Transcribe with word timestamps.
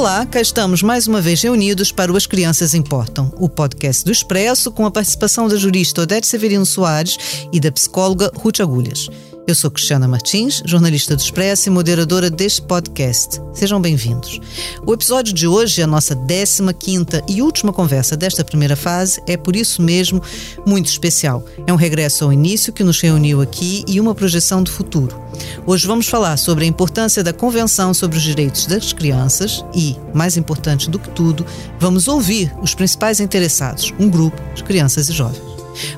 Olá, 0.00 0.24
cá 0.24 0.40
estamos 0.40 0.82
mais 0.82 1.06
uma 1.06 1.20
vez 1.20 1.42
reunidos 1.42 1.92
para 1.92 2.10
o 2.10 2.16
As 2.16 2.24
Crianças 2.24 2.72
Importam, 2.72 3.30
o 3.36 3.50
podcast 3.50 4.02
do 4.02 4.10
Expresso 4.10 4.72
com 4.72 4.86
a 4.86 4.90
participação 4.90 5.46
da 5.46 5.56
jurista 5.56 6.00
Odete 6.00 6.26
Severino 6.26 6.64
Soares 6.64 7.18
e 7.52 7.60
da 7.60 7.70
psicóloga 7.70 8.32
Ruth 8.34 8.60
Agulhas. 8.60 9.10
Eu 9.46 9.54
sou 9.54 9.70
Cristiana 9.70 10.06
Martins, 10.06 10.62
jornalista 10.64 11.16
do 11.16 11.20
Expresso 11.20 11.68
e 11.68 11.72
moderadora 11.72 12.30
deste 12.30 12.62
podcast. 12.62 13.40
Sejam 13.52 13.80
bem-vindos. 13.80 14.38
O 14.86 14.92
episódio 14.92 15.32
de 15.32 15.46
hoje, 15.46 15.82
a 15.82 15.86
nossa 15.86 16.14
15ª 16.14 17.24
e 17.28 17.42
última 17.42 17.72
conversa 17.72 18.16
desta 18.16 18.44
primeira 18.44 18.76
fase, 18.76 19.20
é 19.26 19.36
por 19.36 19.56
isso 19.56 19.82
mesmo 19.82 20.22
muito 20.64 20.86
especial. 20.86 21.44
É 21.66 21.72
um 21.72 21.76
regresso 21.76 22.24
ao 22.24 22.32
início 22.32 22.72
que 22.72 22.84
nos 22.84 23.00
reuniu 23.00 23.40
aqui 23.40 23.84
e 23.88 23.98
uma 23.98 24.14
projeção 24.14 24.62
do 24.62 24.70
futuro. 24.70 25.20
Hoje 25.66 25.86
vamos 25.86 26.06
falar 26.06 26.36
sobre 26.36 26.64
a 26.64 26.68
importância 26.68 27.24
da 27.24 27.32
Convenção 27.32 27.92
sobre 27.92 28.18
os 28.18 28.22
Direitos 28.22 28.66
das 28.66 28.92
Crianças 28.92 29.64
e, 29.74 29.96
mais 30.14 30.36
importante 30.36 30.88
do 30.88 30.98
que 30.98 31.10
tudo, 31.10 31.44
vamos 31.78 32.06
ouvir 32.06 32.52
os 32.62 32.74
principais 32.74 33.18
interessados, 33.18 33.92
um 33.98 34.08
grupo 34.08 34.40
de 34.54 34.62
crianças 34.62 35.08
e 35.08 35.12
jovens. 35.12 35.49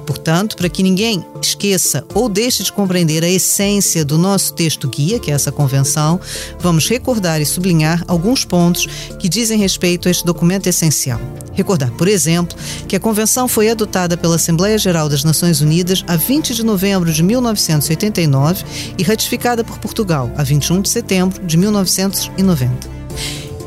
Portanto, 0.07 0.57
para 0.57 0.69
que 0.69 0.83
ninguém 0.83 1.25
esqueça 1.41 2.05
ou 2.15 2.29
deixe 2.29 2.63
de 2.63 2.73
compreender 2.73 3.25
a 3.25 3.29
essência 3.29 4.05
do 4.05 4.19
nosso 4.19 4.53
texto 4.55 4.89
guia, 4.89 5.19
que 5.19 5.31
é 5.31 5.35
essa 5.35 5.53
convenção, 5.53 6.21
vamos 6.59 6.89
recordar 6.89 7.41
e 7.41 7.47
sublinhar 7.47 8.05
alguns 8.07 8.45
pontos 8.45 8.87
que 9.19 9.29
dizem 9.29 9.59
respeito 9.59 10.09
a 10.09 10.11
este 10.11 10.25
documento 10.25 10.67
essencial. 10.67 11.21
Recordar, 11.53 11.91
por 11.93 12.09
exemplo, 12.09 12.57
que 12.89 12.97
a 12.97 13.01
convenção 13.01 13.47
foi 13.47 13.69
adotada 13.69 14.17
pela 14.17 14.37
Assembleia 14.37 14.79
Geral 14.79 15.09
das 15.09 15.23
Nações 15.23 15.61
Unidas 15.61 16.03
a 16.07 16.17
20 16.17 16.55
de 16.55 16.65
novembro 16.65 17.13
de 17.13 17.23
1989 17.23 18.65
e 18.97 19.03
ratificada 19.03 19.63
por 19.63 19.79
Portugal 19.79 20.31
a 20.37 20.43
21 20.43 20.81
de 20.81 20.89
setembro 20.89 21.45
de 21.45 21.57
1990 21.57 23.02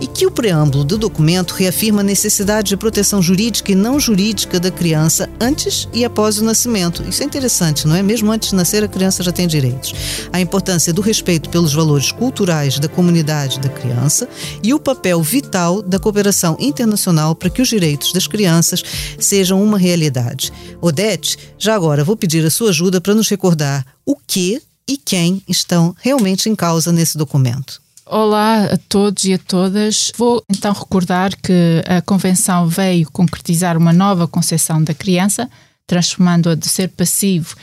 e 0.06 0.08
que 0.08 0.28
o 0.28 0.30
preâmbulo 0.30 0.84
do 0.84 1.00
documento 1.00 1.56
reafirma 1.56 2.02
a 2.02 2.04
necessidade 2.04 2.70
de 2.70 2.78
proteção 2.78 3.24
jurídica 3.24 3.72
e 3.72 3.76
não 3.76 4.00
jurídica 4.00 4.60
da 4.60 4.70
criança 4.70 5.28
antes 5.42 5.90
e 5.92 6.06
após 6.06 6.38
o 6.38 6.44
nascimento. 6.44 7.04
Isso 7.10 7.24
é 7.24 7.26
interessante, 7.26 7.88
não 7.88 7.96
é? 7.96 8.04
Mesmo 8.04 8.32
antes 8.32 8.50
de 8.50 8.56
nascer, 8.56 8.84
a 8.84 8.88
criança 8.88 9.24
já 9.24 9.32
tem 9.32 9.48
direitos. 9.48 9.96
A 10.32 10.40
importância 10.40 10.94
do 10.94 11.02
respeito 11.02 11.50
pelos 11.50 11.74
valores 11.74 12.12
culturais 12.12 12.78
da 12.78 12.88
comunidade 12.88 13.60
da 13.60 13.68
criança 13.68 14.30
e 14.62 14.76
o 14.76 14.80
papel 14.80 15.24
vital 15.24 15.82
da 15.82 15.98
cooperação 15.98 16.56
internacional 16.60 17.34
para 17.34 17.50
que 17.50 17.64
os 17.64 17.68
direitos 17.68 18.14
das 18.14 18.28
crianças 18.28 18.84
sejam 19.18 19.64
uma 19.64 19.80
realidade. 19.80 20.54
Odete, 20.80 21.36
já 21.58 21.74
agora 21.74 22.04
vou 22.04 22.16
pedir 22.16 22.46
a 22.46 22.52
sua 22.52 22.70
ajuda 22.70 23.02
para 23.02 23.16
nos 23.16 23.28
recordar 23.28 23.84
o 24.06 24.16
que 24.16 24.62
e 24.88 24.98
quem 24.98 25.42
estão 25.50 25.96
realmente 26.00 26.48
em 26.48 26.56
causa 26.56 26.92
nesse 26.92 27.18
documento. 27.18 27.84
Olá 28.08 28.66
a 28.66 28.78
todos 28.78 29.26
e 29.26 29.34
a 29.34 29.38
todas. 29.40 30.12
Vou 30.16 30.44
então 30.48 30.72
recordar 30.74 31.36
que 31.36 31.82
a 31.88 32.04
Convenção 32.04 32.68
veio 32.68 33.10
concretizar 33.10 33.76
uma 33.76 33.92
nova 33.92 34.28
concepção 34.28 34.84
da 34.84 34.94
criança, 34.94 35.50
transformando-a 35.88 36.54
de 36.54 36.70
ser 36.70 36.90
passivo 36.90 37.56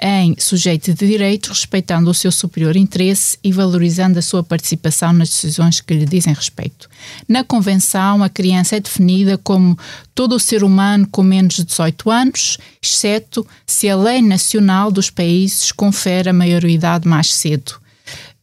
em 0.00 0.34
sujeito 0.38 0.94
de 0.94 1.06
direito, 1.06 1.50
respeitando 1.50 2.10
o 2.10 2.14
seu 2.14 2.32
superior 2.32 2.76
interesse 2.76 3.36
e 3.44 3.52
valorizando 3.52 4.18
a 4.18 4.22
sua 4.22 4.42
participação 4.42 5.12
nas 5.12 5.28
decisões 5.28 5.82
que 5.82 5.92
lhe 5.92 6.06
dizem 6.06 6.32
respeito. 6.32 6.88
Na 7.28 7.44
Convenção, 7.44 8.22
a 8.22 8.30
criança 8.30 8.76
é 8.76 8.80
definida 8.80 9.36
como 9.36 9.78
todo 10.14 10.34
o 10.34 10.40
ser 10.40 10.64
humano 10.64 11.06
com 11.12 11.22
menos 11.22 11.56
de 11.56 11.64
18 11.64 12.10
anos, 12.10 12.56
exceto 12.82 13.46
se 13.66 13.86
a 13.86 13.96
lei 13.96 14.22
nacional 14.22 14.90
dos 14.90 15.10
países 15.10 15.70
confere 15.70 16.30
a 16.30 16.32
maioridade 16.32 17.06
mais 17.06 17.34
cedo 17.34 17.78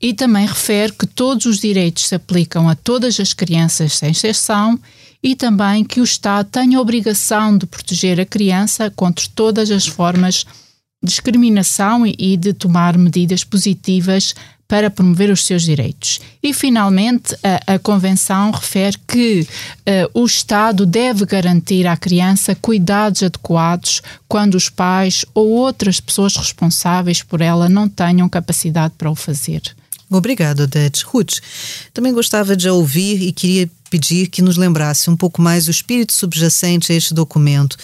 e 0.02 0.14
também 0.14 0.46
refere 0.46 0.94
que 0.94 1.08
todos 1.08 1.46
os 1.46 1.60
direitos 1.60 2.06
se 2.06 2.16
aplicam 2.16 2.70
a 2.70 2.76
todas 2.76 3.20
as 3.20 3.34
crianças 3.34 3.94
sem 3.94 4.12
exceção 4.12 4.80
e 5.22 5.36
também 5.36 5.84
que 5.84 6.00
o 6.00 6.04
Estado 6.04 6.48
tem 6.52 6.76
a 6.76 6.82
obrigação 6.82 7.58
de 7.58 7.66
proteger 7.66 8.20
a 8.20 8.26
criança 8.26 8.92
contra 8.96 9.26
todas 9.34 9.72
as 9.72 9.88
formas 9.88 10.46
de 11.04 11.10
discriminação 11.10 12.06
e 12.06 12.38
de 12.38 12.54
tomar 12.54 12.98
medidas 12.98 13.44
positivas 13.44 14.34
para 14.68 14.90
promover 14.90 15.30
os 15.30 15.46
seus 15.46 15.64
direitos. 15.64 16.20
E, 16.44 16.54
finalmente, 16.54 17.34
a, 17.42 17.76
a 17.76 17.80
Convenção 17.80 18.52
refere 18.52 18.98
que 19.08 19.42
uh, 19.42 20.22
o 20.22 20.26
Estado 20.26 20.86
deve 20.86 21.26
garantir 21.26 21.88
à 21.88 21.96
criança 21.96 22.54
cuidados 22.54 23.24
adequados 23.24 24.02
quando 24.28 24.56
os 24.56 24.70
pais 24.70 25.26
ou 25.34 25.50
outras 25.50 26.02
pessoas 26.02 26.36
responsáveis 26.36 27.24
por 27.24 27.40
ela 27.40 27.70
não 27.70 27.88
tenham 27.88 28.28
capacidade 28.28 28.94
para 28.98 29.10
o 29.10 29.16
fazer. 29.16 29.62
Obrigada, 30.10 30.64
Odete. 30.64 31.04
Ruth, 31.06 31.40
também 31.94 32.14
gostava 32.14 32.56
de 32.56 32.70
ouvir 32.70 33.22
e 33.22 33.32
queria 33.34 33.70
pedir 33.90 34.28
que 34.28 34.42
nos 34.42 34.58
lembrasse 34.58 35.10
um 35.10 35.16
pouco 35.16 35.42
mais 35.42 35.68
o 35.68 35.72
espírito 35.72 36.14
subjacente 36.14 36.92
a 36.92 36.96
este 36.96 37.14
documento, 37.14 37.78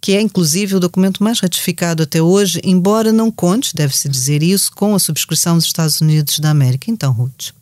que 0.00 0.12
é 0.12 0.20
inclusive 0.20 0.76
o 0.76 0.80
documento 0.80 1.22
mais 1.22 1.40
ratificado 1.40 2.02
até 2.02 2.20
hoje, 2.20 2.60
embora 2.64 3.12
não 3.12 3.30
conte, 3.30 3.74
deve-se 3.74 4.08
dizer 4.08 4.42
isso, 4.42 4.70
com 4.74 4.94
a 4.94 4.98
subscrição 4.98 5.56
dos 5.56 5.66
Estados 5.66 6.00
Unidos 6.00 6.38
da 6.38 6.50
América. 6.50 6.90
Então, 6.90 7.12
Ruth. 7.12 7.52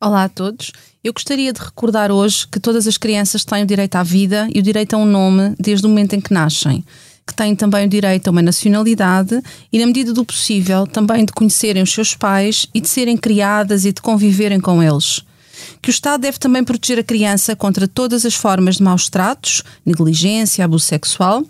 Olá 0.00 0.24
a 0.24 0.28
todos. 0.28 0.72
Eu 1.02 1.12
gostaria 1.12 1.52
de 1.52 1.60
recordar 1.60 2.10
hoje 2.10 2.46
que 2.46 2.60
todas 2.60 2.86
as 2.86 2.96
crianças 2.96 3.44
têm 3.44 3.62
o 3.62 3.66
direito 3.66 3.96
à 3.96 4.02
vida 4.02 4.48
e 4.54 4.58
o 4.58 4.62
direito 4.62 4.94
a 4.94 4.98
um 4.98 5.06
nome 5.06 5.54
desde 5.58 5.86
o 5.86 5.88
momento 5.88 6.14
em 6.14 6.20
que 6.20 6.32
nascem 6.32 6.84
que 7.26 7.34
têm 7.34 7.54
também 7.54 7.86
o 7.86 7.88
direito 7.88 8.28
a 8.28 8.30
uma 8.30 8.42
nacionalidade 8.42 9.40
e, 9.72 9.78
na 9.78 9.86
medida 9.86 10.12
do 10.12 10.24
possível, 10.24 10.86
também 10.86 11.24
de 11.24 11.32
conhecerem 11.32 11.82
os 11.82 11.92
seus 11.92 12.14
pais 12.14 12.66
e 12.74 12.80
de 12.80 12.88
serem 12.88 13.16
criadas 13.16 13.84
e 13.84 13.92
de 13.92 14.02
conviverem 14.02 14.60
com 14.60 14.82
eles. 14.82 15.22
Que 15.80 15.88
o 15.88 15.92
Estado 15.92 16.22
deve 16.22 16.38
também 16.38 16.64
proteger 16.64 16.98
a 16.98 17.04
criança 17.04 17.54
contra 17.54 17.86
todas 17.86 18.26
as 18.26 18.34
formas 18.34 18.76
de 18.76 18.82
maus 18.82 19.08
tratos, 19.08 19.62
negligência, 19.86 20.64
abuso 20.64 20.86
sexual 20.86 21.44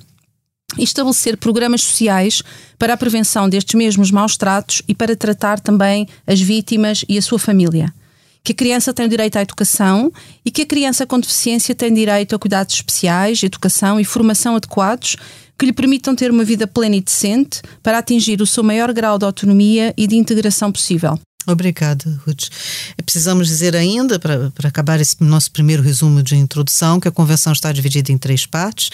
e 0.79 0.85
estabelecer 0.85 1.37
programas 1.37 1.83
sociais 1.83 2.43
para 2.79 2.95
a 2.95 2.97
prevenção 2.97 3.49
destes 3.49 3.75
mesmos 3.75 4.11
maus 4.11 4.37
tratos 4.37 4.83
e 4.89 4.95
para 4.95 5.17
tratar 5.17 5.61
também 5.61 6.07
as 6.27 6.41
vítimas 6.41 7.05
e 7.09 7.19
a 7.19 7.23
sua 7.23 7.39
família 7.39 7.93
que 8.45 8.53
a 8.53 8.55
criança 8.55 8.93
tem 8.93 9.09
direito 9.09 9.37
à 9.37 9.43
educação 9.43 10.13
e 10.45 10.51
que 10.51 10.63
a 10.63 10.67
criança 10.67 11.07
com 11.07 11.21
deficiência 11.21 11.75
tem 11.75 11.95
direito 11.95 12.35
a 12.35 12.39
cuidados 12.39 12.75
especiais, 12.75 13.43
educação 13.43 14.01
e 14.01 14.05
formação 14.05 14.57
adequados 14.57 15.17
que 15.63 15.67
lhe 15.67 15.73
permitam 15.73 16.13
ter 16.17 16.29
uma 16.29 16.43
vida 16.43 16.67
plena 16.67 16.97
e 16.97 17.01
decente 17.01 17.63
para 17.85 17.99
atingir 17.99 18.43
o 18.43 18.47
seu 18.47 18.65
maior 18.65 18.93
grau 18.93 19.17
de 19.17 19.25
autonomia 19.25 19.95
e 19.97 20.09
de 20.09 20.17
integração 20.17 20.73
possível. 20.73 21.17
Obrigada, 21.47 22.21
Ruth. 22.25 22.49
Precisamos 23.05 23.49
dizer 23.49 23.75
ainda, 23.75 24.19
para, 24.19 24.51
para 24.51 24.69
acabar 24.69 25.01
esse 25.01 25.17
nosso 25.21 25.51
primeiro 25.51 25.83
resumo 25.83 26.23
de 26.23 26.37
introdução, 26.37 27.01
que 27.01 27.09
a 27.09 27.13
Convenção 27.13 27.53
está 27.53 27.73
dividida 27.73 28.13
em 28.13 28.19
três 28.19 28.47
partes. 28.47 28.91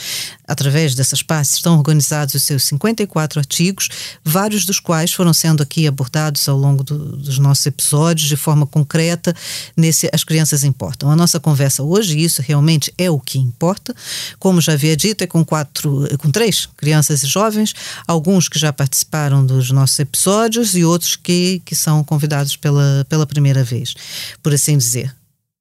Através 0.46 0.94
dessas 0.94 1.22
partes 1.22 1.54
estão 1.54 1.76
organizados 1.76 2.34
os 2.34 2.42
seus 2.42 2.64
54 2.64 3.38
artigos, 3.38 3.88
vários 4.24 4.64
dos 4.64 4.80
quais 4.80 5.12
foram 5.12 5.34
sendo 5.34 5.62
aqui 5.62 5.86
abordados 5.86 6.48
ao 6.48 6.56
longo 6.56 6.82
do, 6.82 7.16
dos 7.16 7.38
nossos 7.38 7.66
episódios 7.66 8.26
de 8.26 8.36
forma 8.36 8.66
concreta 8.66 9.34
nesse 9.76 10.08
As 10.12 10.24
Crianças 10.24 10.64
Importam. 10.64 11.10
A 11.10 11.16
nossa 11.16 11.38
conversa 11.38 11.82
hoje, 11.82 12.18
isso 12.18 12.40
realmente 12.40 12.92
é 12.96 13.10
o 13.10 13.20
que 13.20 13.38
importa, 13.38 13.94
como 14.38 14.60
já 14.60 14.72
havia 14.72 14.96
dito, 14.96 15.22
é 15.22 15.26
com 15.26 15.44
quatro, 15.44 16.08
com 16.18 16.30
três 16.30 16.66
crianças 16.76 17.22
e 17.22 17.26
jovens, 17.26 17.74
alguns 18.06 18.48
que 18.48 18.58
já 18.58 18.72
participaram 18.72 19.44
dos 19.44 19.70
nossos 19.70 19.98
episódios 19.98 20.74
e 20.74 20.84
outros 20.84 21.14
que, 21.14 21.60
que 21.64 21.74
são 21.74 22.02
convidados 22.02 22.37
pela, 22.56 23.06
pela 23.08 23.26
primeira 23.26 23.64
vez, 23.64 23.94
por 24.42 24.52
assim 24.52 24.76
dizer. 24.76 25.14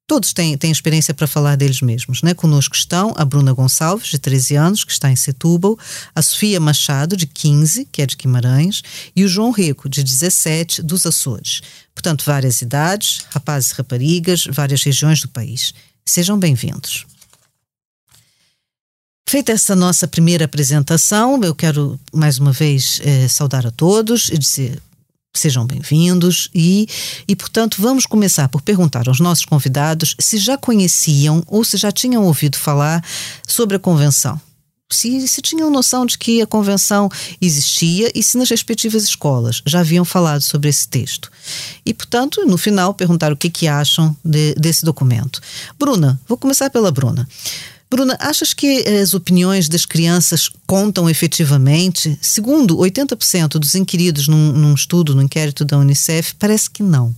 Todos 0.08 0.32
têm, 0.32 0.58
têm 0.58 0.72
experiência 0.72 1.14
para 1.14 1.28
falar 1.28 1.58
deles 1.58 1.82
mesmos. 1.82 2.22
Né? 2.22 2.34
Conosco 2.34 2.74
estão 2.74 3.14
a 3.18 3.26
Bruna 3.26 3.52
Gonçalves, 3.52 4.08
de 4.08 4.18
13 4.18 4.56
anos, 4.56 4.84
que 4.86 4.92
está 4.94 5.12
em 5.12 5.18
Setúbal, 5.18 5.78
a 6.16 6.22
Sofia 6.22 6.62
Machado, 6.62 7.18
de 7.18 7.28
15, 7.28 7.90
que 7.92 8.02
é 8.02 8.06
de 8.06 8.16
Guimarães, 8.16 8.82
e 9.14 9.26
o 9.26 9.28
João 9.28 9.52
Rico, 9.52 9.90
de 9.90 10.02
17, 10.02 10.82
dos 10.82 11.06
Açores. 11.06 11.62
Portanto, 11.94 12.24
várias 12.26 12.62
idades, 12.62 13.26
rapazes 13.32 13.72
e 13.72 13.74
raparigas, 13.74 14.46
várias 14.50 14.82
regiões 14.82 15.20
do 15.20 15.28
país. 15.28 15.74
Sejam 16.06 16.40
bem-vindos. 16.40 17.06
Feita 19.30 19.52
essa 19.52 19.76
nossa 19.76 20.08
primeira 20.08 20.46
apresentação, 20.46 21.38
eu 21.44 21.54
quero 21.54 22.00
mais 22.14 22.40
uma 22.40 22.54
vez 22.54 23.02
eh, 23.04 23.28
saudar 23.28 23.68
a 23.68 23.72
todos 23.72 24.30
e 24.30 24.38
dizer 24.38 24.82
Sejam 25.38 25.68
bem-vindos 25.68 26.50
e, 26.54 26.88
e, 27.28 27.36
portanto, 27.36 27.78
vamos 27.80 28.08
começar 28.08 28.50
por 28.50 28.60
perguntar 28.60 29.08
aos 29.08 29.20
nossos 29.20 29.46
convidados 29.46 30.16
se 30.20 30.40
já 30.40 30.58
conheciam 30.58 31.44
ou 31.46 31.64
se 31.64 31.78
já 31.78 31.92
tinham 31.92 32.24
ouvido 32.24 32.58
falar 32.58 33.06
sobre 33.48 33.76
a 33.76 33.80
convenção. 33.80 34.42
Se, 34.92 35.28
se 35.28 35.40
tinham 35.44 35.70
noção 35.70 36.08
de 36.08 36.18
que 36.18 36.42
a 36.42 36.48
convenção 36.48 37.08
existia 37.40 38.12
e 38.16 38.24
se 38.24 38.36
nas 38.36 38.50
respectivas 38.50 39.04
escolas 39.04 39.62
já 39.64 39.82
haviam 39.82 40.04
falado 40.04 40.42
sobre 40.42 40.70
esse 40.70 40.88
texto. 40.88 41.30
E, 41.86 41.94
portanto, 41.94 42.44
no 42.48 42.58
final, 42.58 42.96
perguntar 42.96 43.32
o 43.32 43.38
que, 43.38 43.50
que 43.50 43.68
acham 43.68 44.18
de, 44.26 44.56
desse 44.56 44.84
documento. 44.84 45.40
Bruna, 45.78 46.20
vou 46.28 46.38
começar 46.38 46.72
pela 46.72 46.92
Bruna. 46.92 47.28
Bruna, 47.90 48.18
achas 48.20 48.54
que 48.54 48.86
as 49.02 49.14
opiniões 49.14 49.70
das 49.70 49.86
crianças 49.86 50.50
contam 50.66 51.10
efetivamente? 51.10 52.18
Segundo 52.22 52.78
80% 52.78 53.60
dos 53.60 53.76
inquiridos 53.76 54.28
num, 54.28 54.52
num 54.52 54.74
estudo, 54.74 55.16
no 55.16 55.22
inquérito 55.22 55.64
da 55.64 55.78
Unicef, 55.78 56.36
parece 56.36 56.70
que 56.70 56.84
não. 56.84 57.16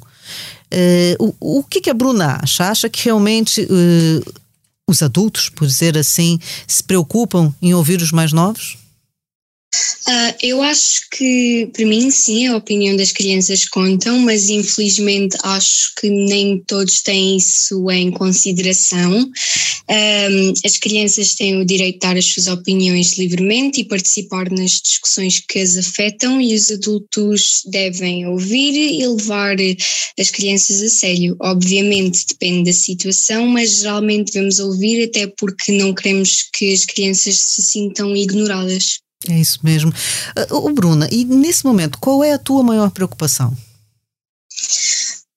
Uh, 0.72 1.36
o, 1.40 1.60
o 1.60 1.64
que, 1.64 1.82
que 1.82 1.90
a 1.90 1.94
Bruna 1.94 2.40
acha? 2.42 2.70
Acha 2.70 2.88
que 2.88 3.04
realmente 3.04 3.62
uh, 3.62 4.34
os 4.88 5.02
adultos, 5.02 5.50
por 5.50 5.68
dizer 5.68 5.98
assim, 5.98 6.40
se 6.68 6.84
preocupam 6.84 7.54
em 7.60 7.74
ouvir 7.74 8.02
os 8.02 8.12
mais 8.12 8.32
novos? 8.32 8.78
Uh, 10.08 10.34
eu 10.42 10.62
acho 10.64 11.02
que, 11.12 11.70
para 11.72 11.86
mim, 11.86 12.10
sim, 12.10 12.48
a 12.48 12.58
opinião 12.58 12.96
das 12.96 13.12
crianças 13.12 13.70
contam, 13.70 14.18
mas 14.20 14.50
infelizmente 14.50 15.38
acho 15.44 15.94
que 15.96 16.10
nem 16.10 16.64
todos 16.66 17.04
têm 17.04 17.38
isso 17.38 17.92
em 17.92 18.10
consideração. 18.10 19.30
Um, 19.88 20.54
as 20.66 20.78
crianças 20.78 21.36
têm 21.36 21.62
o 21.62 21.66
direito 21.66 21.96
de 21.96 22.00
dar 22.00 22.18
as 22.18 22.26
suas 22.26 22.48
opiniões 22.48 23.20
livremente 23.20 23.82
e 23.82 23.88
participar 23.88 24.50
nas 24.50 24.82
discussões 24.82 25.40
que 25.48 25.60
as 25.60 25.78
afetam, 25.78 26.42
e 26.42 26.56
os 26.56 26.72
adultos 26.72 27.62
devem 27.68 28.26
ouvir 28.26 28.74
e 28.76 29.06
levar 29.06 29.58
as 30.18 30.32
crianças 30.32 30.82
a 30.82 30.90
sério. 30.90 31.36
Obviamente 31.40 32.26
depende 32.28 32.72
da 32.72 32.74
situação, 32.74 33.46
mas 33.46 33.82
geralmente 33.82 34.34
devemos 34.34 34.58
ouvir, 34.58 35.04
até 35.04 35.28
porque 35.28 35.72
não 35.72 35.94
queremos 35.94 36.46
que 36.52 36.74
as 36.74 36.86
crianças 36.86 37.38
se 37.38 37.62
sintam 37.62 38.16
ignoradas. 38.16 39.02
É 39.28 39.38
isso 39.38 39.60
mesmo. 39.64 39.92
Uh, 40.52 40.74
Bruna, 40.74 41.10
e 41.12 41.26
nesse 41.26 41.66
momento, 41.66 42.00
qual 42.00 42.24
é 42.24 42.34
a 42.34 42.40
tua 42.40 42.64
maior 42.64 42.90
preocupação? 42.92 43.56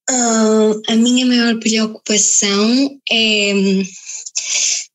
Uh, 0.09 0.81
a 0.89 0.95
minha 0.95 1.27
maior 1.27 1.59
preocupação 1.59 3.01
é 3.11 3.53
hum, 3.55 3.83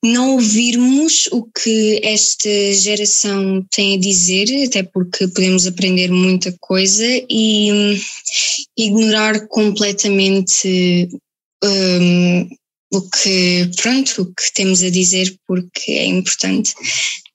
não 0.03 0.33
ouvirmos 0.33 1.27
o 1.31 1.43
que 1.43 1.99
esta 2.03 2.49
geração 2.73 3.65
tem 3.71 3.95
a 3.95 3.99
dizer, 3.99 4.67
até 4.67 4.83
porque 4.83 5.27
podemos 5.27 5.65
aprender 5.65 6.09
muita 6.11 6.55
coisa, 6.59 7.05
e 7.29 7.71
um, 7.71 7.99
ignorar 8.77 9.47
completamente 9.47 11.09
um, 11.63 12.49
o 12.91 13.01
que, 13.01 13.69
pronto, 13.81 14.21
o 14.21 14.25
que 14.25 14.53
temos 14.53 14.81
a 14.81 14.89
dizer 14.89 15.35
porque 15.45 15.91
é 15.91 16.05
importante. 16.05 16.73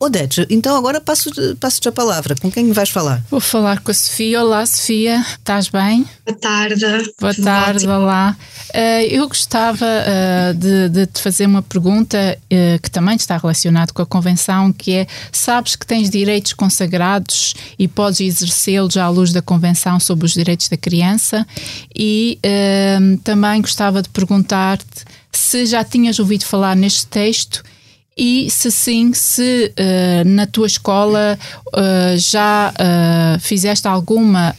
Odete, 0.01 0.47
então 0.51 0.75
agora 0.75 1.01
passo-te 1.01 1.55
passo 1.61 1.89
a 1.89 1.93
palavra. 1.93 2.35
Com 2.35 2.51
quem 2.51 2.73
vais 2.73 2.89
falar? 2.89 3.23
Vou 3.31 3.39
falar 3.39 3.81
com 3.81 3.91
a 3.91 3.95
Sofia. 3.95 4.43
Olá, 4.43 4.65
Sofia. 4.67 5.25
Estás 5.39 5.69
bem? 5.69 6.05
Boa 6.27 6.39
tarde. 6.39 7.13
Boa 7.21 7.35
tarde, 7.35 7.87
olá. 7.87 8.37
Uh, 8.75 9.07
eu 9.11 9.29
gostava 9.29 9.85
uh, 9.87 10.55
de, 10.55 10.89
de, 10.89 11.07
te 11.07 11.21
fazer 11.21 11.47
uma 11.47 11.63
pergunta 11.63 12.19
uh, 12.37 12.83
que 12.83 12.91
também 12.91 13.15
está 13.15 13.37
relacionada 13.37 13.93
com 13.93 14.03
a 14.03 14.07
Convenção, 14.07 14.73
que 14.73 14.93
é, 14.93 15.07
sabes 15.31 15.77
que 15.77 15.87
tens 15.87 16.09
direitos 16.09 16.55
consagrados 16.55 17.55
e 17.79 17.87
podes 17.87 18.21
exercê-los 18.21 18.97
à 18.97 19.09
luz 19.09 19.33
da 19.33 19.43
Convenção 19.43 20.01
sobre 20.01 20.25
os 20.25 20.33
Direitos 20.33 20.69
da 20.69 20.77
Criança 20.77 21.47
e 21.95 22.39
também 23.23 23.61
gostava 23.61 24.03
de 24.03 24.09
perguntar-te 24.09 25.12
se 25.33 25.67
já 25.67 25.83
tinhas 25.85 26.19
ouvido 26.19 26.45
falar 26.45 26.77
neste 26.77 27.07
texto 27.07 27.63
e 28.17 28.51
se 28.51 28.71
sim, 28.71 29.13
se 29.15 29.73
uh, 29.73 30.29
na 30.29 30.47
tua 30.47 30.67
escola 30.67 31.39
uh, 31.69 32.17
já 32.19 32.73
uh, 32.73 33.41
fizeste 33.41 33.89
alguma 33.89 34.55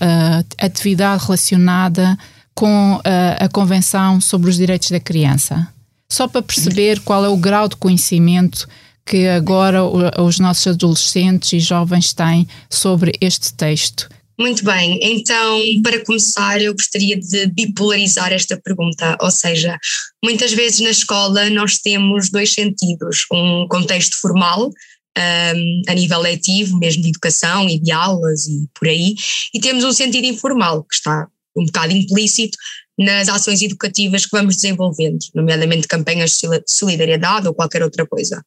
atividade 0.59 1.23
relacionada 1.23 2.17
com 2.55 2.99
a 3.39 3.49
Convenção 3.49 4.21
sobre 4.21 4.49
os 4.49 4.57
Direitos 4.57 4.91
da 4.91 4.99
Criança. 4.99 5.67
Só 6.07 6.27
para 6.27 6.43
perceber 6.43 6.99
qual 6.99 7.25
é 7.25 7.29
o 7.29 7.37
grau 7.37 7.67
de 7.67 7.75
conhecimento 7.75 8.67
que 9.03 9.27
agora 9.27 9.83
os 10.21 10.39
nossos 10.39 10.67
adolescentes 10.67 11.51
e 11.53 11.59
jovens 11.59 12.13
têm 12.13 12.47
sobre 12.69 13.13
este 13.19 13.53
texto. 13.53 14.07
Muito 14.39 14.65
bem, 14.65 14.99
então 15.01 15.61
para 15.83 16.03
começar 16.03 16.59
eu 16.59 16.73
gostaria 16.73 17.19
de 17.19 17.45
bipolarizar 17.47 18.33
esta 18.33 18.59
pergunta, 18.59 19.15
ou 19.21 19.29
seja, 19.29 19.77
muitas 20.23 20.51
vezes 20.53 20.79
na 20.79 20.89
escola 20.89 21.49
nós 21.51 21.77
temos 21.77 22.31
dois 22.31 22.51
sentidos, 22.51 23.25
um 23.31 23.67
contexto 23.69 24.19
formal, 24.19 24.71
um, 25.15 25.81
a 25.87 25.93
nível 25.93 26.19
letivo, 26.19 26.79
mesmo 26.79 27.03
de 27.03 27.09
educação 27.09 27.69
e 27.69 27.79
de 27.79 27.91
aulas 27.91 28.47
e 28.47 28.67
por 28.73 28.87
aí, 28.87 29.13
e 29.53 29.59
temos 29.59 29.83
um 29.83 29.93
sentido 29.93 30.25
informal, 30.25 30.83
que 30.83 30.95
está 30.95 31.27
um 31.55 31.65
bocado 31.65 31.93
implícito 31.93 32.57
nas 32.97 33.29
ações 33.29 33.61
educativas 33.61 34.25
que 34.25 34.35
vamos 34.35 34.55
desenvolvendo, 34.55 35.19
nomeadamente 35.35 35.87
campanhas 35.87 36.39
de 36.39 36.63
solidariedade 36.67 37.47
ou 37.47 37.53
qualquer 37.53 37.83
outra 37.83 38.05
coisa 38.07 38.43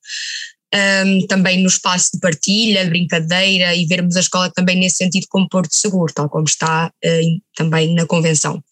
um, 0.75 1.27
também 1.27 1.63
no 1.63 1.69
espaço 1.69 2.11
de 2.15 2.21
partilha, 2.21 2.85
brincadeira 2.87 3.75
e 3.75 3.87
vermos 3.87 4.17
a 4.17 4.21
escola 4.21 4.51
também 4.51 4.77
nesse 4.77 4.97
sentido 4.97 5.27
como 5.29 5.49
porto 5.49 5.75
seguro, 5.75 6.13
tal 6.13 6.29
como 6.29 6.45
está 6.45 6.93
uh, 7.05 7.43
também 7.55 7.95
na 7.95 8.07
convenção. 8.07 8.63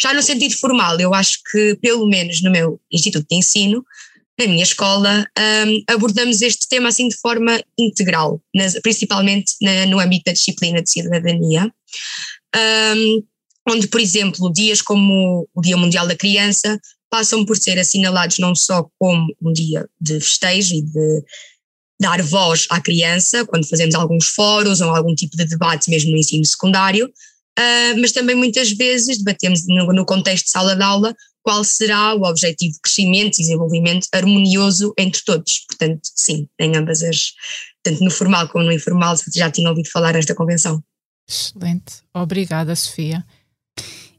Já 0.00 0.12
no 0.12 0.22
sentido 0.22 0.54
formal, 0.56 0.98
eu 0.98 1.14
acho 1.14 1.38
que 1.50 1.76
pelo 1.80 2.06
menos 2.08 2.42
no 2.42 2.50
meu 2.50 2.80
instituto 2.90 3.26
de 3.28 3.36
ensino, 3.36 3.84
na 4.38 4.46
minha 4.46 4.64
escola, 4.64 5.26
um, 5.38 5.82
abordamos 5.94 6.42
este 6.42 6.68
tema 6.68 6.88
assim 6.88 7.08
de 7.08 7.16
forma 7.16 7.62
integral, 7.78 8.40
nas, 8.52 8.74
principalmente 8.80 9.52
na, 9.62 9.86
no 9.86 10.00
âmbito 10.00 10.24
da 10.26 10.32
disciplina 10.32 10.82
de 10.82 10.90
cidadania. 10.90 11.72
Um, 12.56 13.22
onde, 13.68 13.86
por 13.86 14.00
exemplo, 14.00 14.52
dias 14.52 14.82
como 14.82 15.48
o 15.54 15.60
Dia 15.62 15.76
Mundial 15.76 16.06
da 16.06 16.16
Criança 16.16 16.78
passam 17.14 17.44
por 17.44 17.56
ser 17.56 17.78
assinalados 17.78 18.40
não 18.40 18.56
só 18.56 18.90
como 18.98 19.32
um 19.40 19.52
dia 19.52 19.88
de 20.00 20.18
festejo 20.18 20.74
e 20.74 20.82
de 20.82 21.24
dar 22.00 22.20
voz 22.22 22.66
à 22.70 22.80
criança, 22.80 23.46
quando 23.46 23.68
fazemos 23.68 23.94
alguns 23.94 24.26
fóruns 24.26 24.80
ou 24.80 24.90
algum 24.90 25.14
tipo 25.14 25.36
de 25.36 25.44
debate 25.44 25.88
mesmo 25.88 26.10
no 26.10 26.18
ensino 26.18 26.44
secundário, 26.44 27.06
uh, 27.06 28.00
mas 28.00 28.10
também 28.10 28.34
muitas 28.34 28.72
vezes 28.72 29.18
debatemos 29.18 29.64
no, 29.68 29.92
no 29.92 30.04
contexto 30.04 30.46
de 30.46 30.50
sala 30.50 30.74
de 30.74 30.82
aula 30.82 31.14
qual 31.40 31.62
será 31.62 32.16
o 32.16 32.24
objetivo 32.24 32.72
de 32.72 32.80
crescimento 32.80 33.38
e 33.38 33.42
desenvolvimento 33.42 34.08
harmonioso 34.12 34.92
entre 34.98 35.22
todos. 35.24 35.60
Portanto, 35.68 36.00
sim, 36.16 36.48
em 36.58 36.76
ambas 36.76 37.00
as, 37.00 37.30
tanto 37.80 38.02
no 38.02 38.10
formal 38.10 38.48
como 38.48 38.64
no 38.64 38.72
informal, 38.72 39.14
já 39.32 39.48
tinham 39.52 39.70
ouvido 39.70 39.88
falar 39.88 40.14
nesta 40.14 40.34
convenção. 40.34 40.82
Excelente. 41.28 42.02
Obrigada, 42.12 42.74
Sofia. 42.74 43.24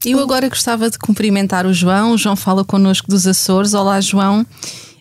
Eu 0.04 0.20
agora 0.20 0.48
gostava 0.48 0.90
de 0.90 0.98
cumprimentar 0.98 1.66
o 1.66 1.72
João. 1.72 2.12
O 2.12 2.18
João 2.18 2.36
fala 2.36 2.64
connosco 2.64 3.08
dos 3.08 3.26
Açores. 3.26 3.74
Olá, 3.74 4.00
João. 4.00 4.46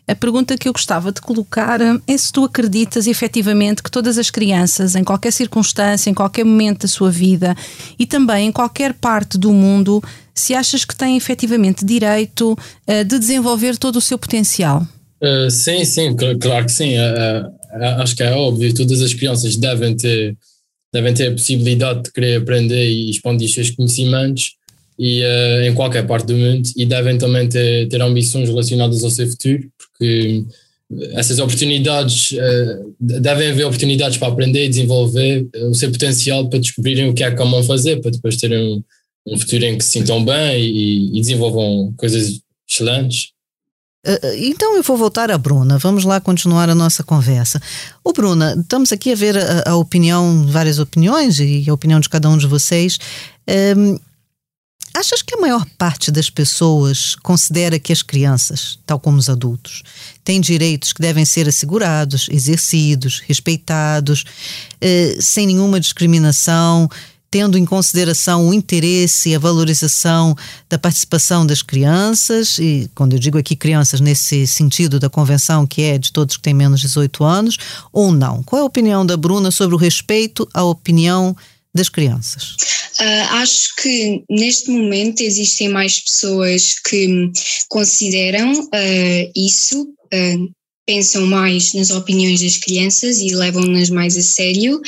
A 0.08 0.14
pergunta 0.14 0.56
que 0.56 0.68
eu 0.68 0.74
gostava 0.74 1.12
de 1.12 1.20
colocar 1.20 1.80
é 2.08 2.18
se 2.18 2.32
tu 2.32 2.44
acreditas 2.44 3.08
efetivamente 3.08 3.82
que 3.82 3.90
todas 3.90 4.20
as 4.20 4.30
crianças, 4.30 4.96
em 4.96 5.04
qualquer 5.04 5.32
circunstância, 5.32 6.10
em 6.10 6.14
qualquer 6.14 6.46
momento 6.46 6.82
da 6.82 6.88
sua 6.88 7.10
vida 7.10 7.56
e 7.98 8.06
também 8.06 8.48
em 8.48 8.52
qualquer 8.52 8.94
parte 8.94 9.36
do 9.38 9.52
mundo, 9.52 10.04
se 10.34 10.54
achas 10.54 10.86
que 10.86 10.96
têm 10.96 11.18
efetivamente 11.18 11.84
direito 11.84 12.54
uh, 12.54 13.04
de 13.04 13.18
desenvolver 13.18 13.78
todo 13.78 13.96
o 13.96 14.02
seu 14.02 14.18
potencial? 14.18 14.88
Uh, 15.22 15.50
sim, 15.50 15.84
sim, 15.84 16.16
claro 16.40 16.66
que 16.66 16.72
sim. 16.72 16.94
Uh, 16.98 18.02
acho 18.02 18.16
que 18.16 18.22
é 18.22 18.32
óbvio, 18.32 18.76
todas 18.76 19.02
as 19.02 19.14
crianças 19.14 19.56
devem 19.56 19.96
ter, 19.96 20.38
devem 20.94 21.16
ter 21.16 21.30
a 21.30 21.32
possibilidade 21.32 22.04
de 22.04 22.12
querer 22.12 22.42
aprender 22.42 22.88
e 22.88 23.10
expandir 23.10 23.48
os 23.48 23.56
seus 23.56 23.72
conhecimentos 23.72 24.56
e 24.98 25.22
uh, 25.22 25.64
em 25.66 25.74
qualquer 25.74 26.06
parte 26.08 26.28
do 26.28 26.36
mundo 26.36 26.70
e 26.76 26.86
devem 26.86 27.18
também 27.18 27.48
ter, 27.48 27.88
ter 27.88 28.02
ambições 28.02 28.48
relacionadas 28.48 29.04
ao 29.04 29.10
seu 29.10 29.28
futuro, 29.28 29.70
porque 29.78 30.44
essas 31.14 31.40
oportunidades 31.40 32.32
uh, 32.32 32.96
devem 33.00 33.50
haver 33.50 33.66
oportunidades 33.66 34.18
para 34.18 34.30
aprender 34.30 34.66
e 34.66 34.70
desenvolver 34.70 35.48
o 35.70 35.74
seu 35.74 35.92
potencial 35.92 36.48
para 36.48 36.60
descobrirem 36.60 37.10
o 37.10 37.14
que 37.14 37.24
é 37.24 37.32
que 37.32 37.42
amam 37.42 37.64
fazer, 37.64 38.02
para 38.02 38.12
depois 38.12 38.38
terem 38.38 38.58
um, 38.58 38.84
um 39.28 39.38
futuro 39.40 39.66
em 39.66 39.78
que 39.78 39.84
se 39.84 39.92
sintam 39.92 40.24
bem 40.24 40.64
e, 40.64 41.18
e 41.18 41.22
desenvolvam 41.22 41.94
coisas 41.98 42.40
excelentes. 42.70 43.36
Então 44.38 44.76
eu 44.76 44.84
vou 44.84 44.96
voltar 44.96 45.32
à 45.32 45.38
Bruna, 45.38 45.80
vamos 45.80 46.06
lá 46.06 46.22
continuar 46.22 46.70
a 46.70 46.76
nossa 46.76 47.04
conversa. 47.04 47.60
Ô 48.04 48.14
Bruna, 48.14 48.56
estamos 48.60 48.92
aqui 48.92 49.12
a 49.12 49.16
ver 49.16 49.36
a, 49.36 49.72
a 49.72 49.76
opinião, 49.78 50.46
várias 50.46 50.78
opiniões 50.78 51.40
e 51.40 51.68
a 51.68 51.74
opinião 51.74 52.00
de 52.00 52.08
cada 52.08 52.30
um 52.30 52.38
de 52.38 52.46
vocês. 52.46 53.00
Um, 53.76 53.98
Achas 54.96 55.22
que 55.22 55.36
a 55.36 55.42
maior 55.42 55.66
parte 55.78 56.10
das 56.10 56.30
pessoas 56.30 57.16
considera 57.16 57.78
que 57.78 57.92
as 57.92 58.02
crianças, 58.02 58.80
tal 58.86 58.98
como 58.98 59.18
os 59.18 59.30
adultos, 59.30 59.84
têm 60.24 60.40
direitos 60.40 60.94
que 60.94 61.02
devem 61.02 61.26
ser 61.26 61.50
assegurados, 61.50 62.30
exercidos, 62.32 63.22
respeitados, 63.28 64.24
eh, 64.80 65.18
sem 65.20 65.48
nenhuma 65.48 65.82
discriminação, 65.82 66.90
tendo 67.30 67.58
em 67.58 67.66
consideração 67.66 68.48
o 68.48 68.54
interesse 68.54 69.32
e 69.32 69.36
a 69.36 69.40
valorização 69.40 70.34
da 70.70 70.80
participação 70.80 71.46
das 71.46 71.62
crianças, 71.62 72.58
e 72.58 72.90
quando 72.96 73.12
eu 73.12 73.20
digo 73.20 73.38
aqui 73.38 73.54
crianças 73.54 74.00
nesse 74.00 74.48
sentido 74.48 74.98
da 74.98 75.10
convenção, 75.10 75.68
que 75.68 75.82
é 75.82 75.98
de 75.98 76.14
todos 76.14 76.38
que 76.38 76.44
têm 76.44 76.54
menos 76.54 76.80
de 76.80 76.88
18 76.88 77.22
anos, 77.26 77.58
ou 77.92 78.14
não? 78.14 78.42
Qual 78.42 78.62
é 78.62 78.64
a 78.64 78.66
opinião 78.66 79.06
da 79.06 79.18
Bruna 79.18 79.52
sobre 79.52 79.76
o 79.76 79.78
respeito 79.78 80.48
à 80.54 80.64
opinião 80.64 81.36
das 81.76 81.90
crianças? 81.90 82.56
Uh, 83.00 83.34
acho 83.42 83.76
que 83.76 84.24
neste 84.30 84.72
momento 84.72 85.20
existem 85.22 85.68
mais 85.68 86.00
pessoas 86.00 86.80
que 86.80 87.30
consideram 87.68 88.54
uh, 88.54 89.32
isso. 89.36 89.84
Uh, 90.14 90.50
pensam 90.86 91.26
mais 91.26 91.74
nas 91.74 91.90
opiniões 91.90 92.42
das 92.42 92.58
crianças 92.58 93.20
e 93.20 93.34
levam-nas 93.34 93.90
mais 93.90 94.16
a 94.16 94.22
sério, 94.22 94.82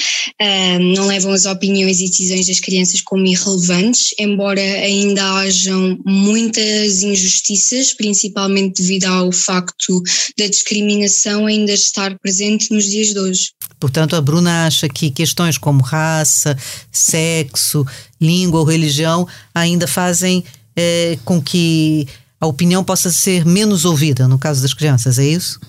não 0.94 1.08
levam 1.08 1.32
as 1.32 1.46
opiniões 1.46 2.00
e 2.00 2.08
decisões 2.08 2.48
das 2.48 2.60
crianças 2.60 3.02
como 3.02 3.26
irrelevantes, 3.26 4.14
embora 4.20 4.62
ainda 4.62 5.24
hajam 5.38 5.98
muitas 6.06 7.02
injustiças, 7.02 7.94
principalmente 7.94 8.82
devido 8.82 9.06
ao 9.06 9.32
facto 9.32 10.02
da 10.38 10.48
discriminação 10.48 11.48
ainda 11.48 11.72
estar 11.72 12.18
presente 12.20 12.72
nos 12.72 12.86
dias 12.86 13.08
de 13.08 13.20
hoje. 13.20 13.50
Portanto, 13.80 14.16
a 14.16 14.22
Bruna 14.22 14.68
acha 14.68 14.88
que 14.88 15.10
questões 15.10 15.58
como 15.58 15.82
raça, 15.84 16.58
sexo, 16.92 17.86
língua 18.20 18.60
ou 18.60 18.66
religião 18.66 19.28
ainda 19.54 19.88
fazem 19.88 20.44
é, 20.76 21.18
com 21.26 21.42
que 21.42 22.08
a 22.40 22.46
opinião 22.46 22.84
possa 22.84 23.12
ser 23.12 23.46
menos 23.46 23.84
ouvida 23.86 24.28
no 24.28 24.38
caso 24.38 24.62
das 24.62 24.74
crianças, 24.74 25.18
é 25.18 25.26
isso? 25.26 25.60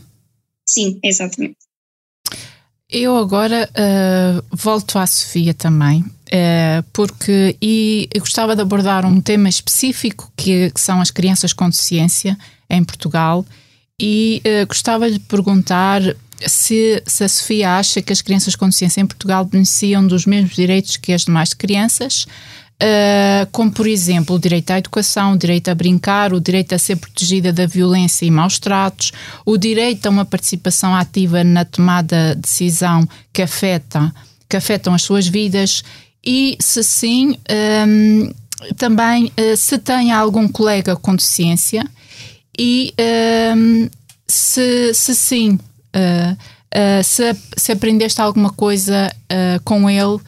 Sim, 0.68 1.00
exatamente. 1.02 1.56
Eu 2.90 3.16
agora 3.16 3.68
uh, 3.70 4.56
volto 4.56 4.98
à 4.98 5.06
Sofia 5.06 5.52
também, 5.52 6.00
uh, 6.00 6.82
porque 6.92 7.56
e 7.60 8.08
gostava 8.18 8.54
de 8.54 8.62
abordar 8.62 9.04
um 9.04 9.20
tema 9.20 9.48
específico 9.48 10.32
que, 10.37 10.70
que 10.70 10.80
são 10.80 11.00
as 11.00 11.10
crianças 11.10 11.52
com 11.52 11.68
deficiência 11.68 12.37
em 12.68 12.84
Portugal 12.84 13.44
e 14.00 14.42
uh, 14.44 14.66
gostava 14.66 15.10
de 15.10 15.18
perguntar 15.20 16.00
se, 16.46 17.02
se, 17.06 17.25
a 17.25 17.28
Sofia 17.28 17.76
acha 17.76 18.00
que 18.00 18.12
as 18.12 18.22
crianças 18.22 18.54
com 18.54 18.66
deficiência 18.66 19.00
em 19.00 19.06
Portugal 19.06 19.44
beneficiam 19.44 20.06
dos 20.06 20.25
mesmos 20.25 20.54
direitos 20.54 20.96
que 20.96 21.12
as 21.12 21.25
demais 21.25 21.52
crianças, 21.52 22.26
Uh, 22.80 23.44
como 23.50 23.73
por 23.73 23.88
exemplo 23.88 24.37
o 24.37 24.38
direito 24.38 24.70
à 24.70 24.78
educação, 24.78 25.32
o 25.32 25.37
direito 25.37 25.68
a 25.68 25.75
brincar, 25.75 26.32
o 26.32 26.40
direito 26.40 26.76
a 26.76 26.78
ser 26.78 26.94
protegida 26.94 27.52
da 27.52 27.66
violência 27.66 28.25
e 28.25 28.30
maus 28.30 28.61
tratos, 28.61 29.11
o 29.44 29.58
direito 29.58 30.06
a 30.06 30.11
uma 30.11 30.25
participação 30.25 30.94
ativa 30.94 31.42
na 31.42 31.64
tomada 31.64 32.37
de 32.37 32.42
decisão 32.42 33.04
que, 33.32 33.42
afeta, 33.42 34.14
que 34.49 34.56
afetam 34.56 34.94
as 34.94 35.02
suas 35.02 35.26
vidas 35.26 35.82
e, 36.25 36.56
se 36.61 36.85
sim, 36.85 37.37
um, 37.88 38.32
também 38.76 39.26
uh, 39.26 39.56
se 39.56 39.76
tem 39.78 40.12
algum 40.12 40.47
colega 40.47 40.94
com 40.94 41.16
deficiência 41.16 41.85
e 42.56 42.94
um, 43.56 43.88
se, 44.25 44.94
se 44.94 45.16
sim, 45.16 45.58
uh, 45.97 47.02
se, 47.02 47.37
se 47.56 47.73
aprendeste 47.73 48.20
alguma 48.20 48.50
coisa 48.50 49.11
com 49.64 49.90
ele 49.90 50.20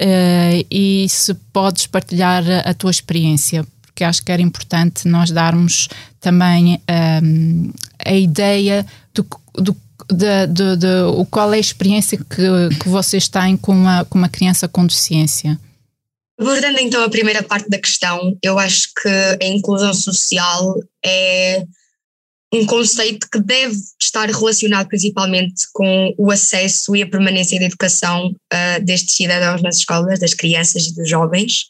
uh, 0.00 0.66
e 0.70 1.06
se 1.08 1.34
podes 1.52 1.86
partilhar 1.86 2.44
a, 2.64 2.74
tua 2.74 2.90
experiência, 2.90 3.66
porque 3.82 4.04
acho 4.04 4.24
que 4.24 4.32
era 4.32 4.42
importante 4.42 5.08
nós 5.08 5.30
darmos 5.30 5.88
também 6.20 6.74
um, 6.74 6.78
ehm, 6.88 7.70
a 8.04 8.12
ideia 8.12 8.86
do, 9.14 9.26
do 9.54 9.76
de, 10.10 10.46
de, 10.46 10.76
de, 10.76 10.76
de, 10.76 11.26
qual 11.30 11.52
é 11.52 11.56
a 11.56 11.60
experiência 11.60 12.16
que, 12.18 12.76
que 12.80 12.88
vocês 12.88 13.28
têm 13.28 13.56
com 13.56 13.72
uma, 13.72 14.04
com 14.06 14.16
uma 14.18 14.28
criança 14.28 14.66
com 14.66 14.86
deficiência? 14.86 15.58
Abordando 16.40 16.78
então 16.78 17.02
a 17.02 17.10
primeira 17.10 17.42
parte 17.42 17.68
da 17.68 17.78
questão, 17.78 18.36
eu 18.42 18.58
acho 18.58 18.88
que 19.02 19.44
a 19.44 19.46
inclusão 19.46 19.92
social 19.92 20.76
é 21.04 21.64
um 22.52 22.64
conceito 22.64 23.28
que 23.30 23.40
deve 23.40 23.76
estar 24.00 24.26
relacionado 24.26 24.88
principalmente 24.88 25.64
com 25.72 26.14
o 26.16 26.30
acesso 26.30 26.96
e 26.96 27.02
a 27.02 27.06
permanência 27.06 27.58
da 27.58 27.66
educação 27.66 28.28
uh, 28.28 28.84
destes 28.84 29.14
cidadãos 29.14 29.62
nas 29.62 29.78
escolas, 29.78 30.18
das 30.18 30.32
crianças 30.32 30.86
e 30.86 30.94
dos 30.94 31.08
jovens. 31.08 31.66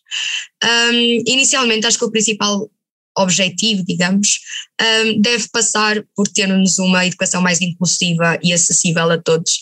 Um, 0.62 1.22
inicialmente, 1.26 1.86
acho 1.86 1.98
que 1.98 2.04
o 2.04 2.10
principal 2.10 2.70
objetivo, 3.16 3.84
digamos, 3.84 4.38
um, 4.80 5.20
deve 5.20 5.48
passar 5.48 6.04
por 6.14 6.28
termos 6.28 6.78
uma 6.78 7.04
educação 7.04 7.42
mais 7.42 7.60
inclusiva 7.60 8.38
e 8.42 8.52
acessível 8.52 9.10
a 9.10 9.18
todos, 9.18 9.58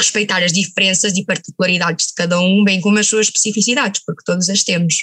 respeitar 0.00 0.42
as 0.42 0.52
diferenças 0.52 1.16
e 1.16 1.24
particularidades 1.24 2.08
de 2.08 2.14
cada 2.14 2.40
um, 2.40 2.64
bem 2.64 2.80
como 2.80 2.98
as 2.98 3.06
suas 3.06 3.26
especificidades, 3.26 4.02
porque 4.04 4.24
todos 4.24 4.48
as 4.48 4.64
temos. 4.64 4.94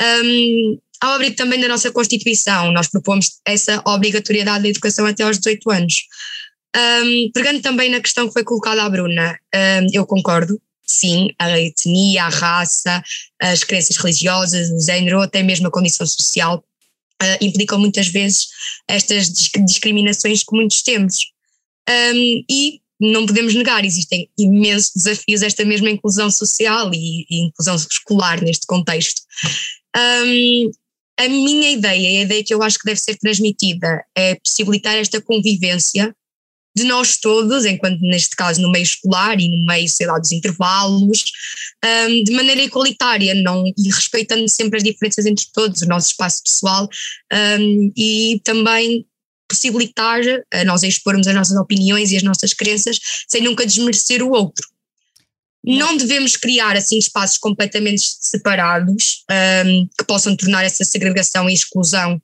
Um, 0.00 0.78
ao 1.00 1.12
abrigo 1.12 1.36
também 1.36 1.60
da 1.60 1.68
nossa 1.68 1.90
Constituição, 1.90 2.72
nós 2.72 2.88
propomos 2.88 3.40
essa 3.46 3.82
obrigatoriedade 3.86 4.62
da 4.62 4.68
educação 4.68 5.06
até 5.06 5.22
aos 5.22 5.38
18 5.38 5.70
anos. 5.70 5.94
Um, 6.76 7.30
pegando 7.32 7.60
também 7.60 7.90
na 7.90 8.00
questão 8.00 8.26
que 8.26 8.32
foi 8.32 8.44
colocada 8.44 8.82
à 8.82 8.88
Bruna, 8.88 9.38
um, 9.54 9.86
eu 9.92 10.06
concordo, 10.06 10.60
sim, 10.86 11.30
a 11.38 11.58
etnia, 11.58 12.24
a 12.24 12.28
raça, 12.28 13.02
as 13.40 13.64
crenças 13.64 13.96
religiosas, 13.96 14.70
o 14.70 14.80
género, 14.80 15.18
ou 15.18 15.22
até 15.22 15.42
mesmo 15.42 15.66
a 15.68 15.70
condição 15.70 16.06
social, 16.06 16.62
uh, 17.22 17.44
implicam 17.44 17.78
muitas 17.78 18.08
vezes 18.08 18.48
estas 18.86 19.32
discriminações 19.66 20.42
que 20.42 20.54
muitos 20.54 20.82
temos. 20.82 21.32
Um, 21.88 22.44
e 22.48 22.80
não 23.00 23.24
podemos 23.24 23.54
negar, 23.54 23.84
existem 23.84 24.28
imensos 24.38 24.92
desafios 24.94 25.42
esta 25.42 25.64
mesma 25.64 25.90
inclusão 25.90 26.30
social 26.30 26.90
e, 26.92 27.26
e 27.30 27.46
inclusão 27.46 27.76
escolar 27.76 28.42
neste 28.42 28.66
contexto. 28.66 29.22
Um, 29.96 30.70
a 31.18 31.28
minha 31.28 31.70
ideia, 31.70 32.20
a 32.20 32.22
ideia 32.22 32.44
que 32.44 32.54
eu 32.54 32.62
acho 32.62 32.78
que 32.78 32.86
deve 32.86 33.00
ser 33.00 33.16
transmitida, 33.16 34.04
é 34.16 34.34
possibilitar 34.36 34.96
esta 34.96 35.20
convivência 35.20 36.14
de 36.76 36.84
nós 36.84 37.16
todos, 37.16 37.64
enquanto 37.64 38.00
neste 38.00 38.36
caso 38.36 38.62
no 38.62 38.70
meio 38.70 38.84
escolar 38.84 39.38
e 39.40 39.48
no 39.48 39.66
meio, 39.66 39.88
sei 39.88 40.06
lá, 40.06 40.18
dos 40.18 40.32
intervalos, 40.32 41.24
um, 41.84 42.24
de 42.24 42.32
maneira 42.32 42.62
igualitária, 42.62 43.34
não, 43.34 43.64
e 43.66 43.88
respeitando 43.92 44.48
sempre 44.48 44.76
as 44.78 44.84
diferenças 44.84 45.26
entre 45.26 45.46
todos, 45.52 45.82
o 45.82 45.88
nosso 45.88 46.10
espaço 46.10 46.42
pessoal, 46.42 46.88
um, 47.58 47.92
e 47.96 48.40
também 48.44 49.04
possibilitar 49.50 50.20
a 50.52 50.64
nós 50.64 50.82
expormos 50.84 51.26
as 51.26 51.34
nossas 51.34 51.56
opiniões 51.56 52.12
e 52.12 52.16
as 52.16 52.22
nossas 52.22 52.54
crenças 52.54 52.98
sem 53.28 53.42
nunca 53.42 53.66
desmerecer 53.66 54.22
o 54.22 54.30
outro. 54.30 54.66
Não 55.62 55.96
devemos 55.96 56.36
criar 56.36 56.76
assim 56.76 56.96
espaços 56.96 57.36
completamente 57.36 58.00
separados 58.20 59.24
um, 59.66 59.86
que 59.98 60.04
possam 60.06 60.34
tornar 60.34 60.64
essa 60.64 60.84
segregação 60.84 61.50
e 61.50 61.52
exclusão 61.52 62.20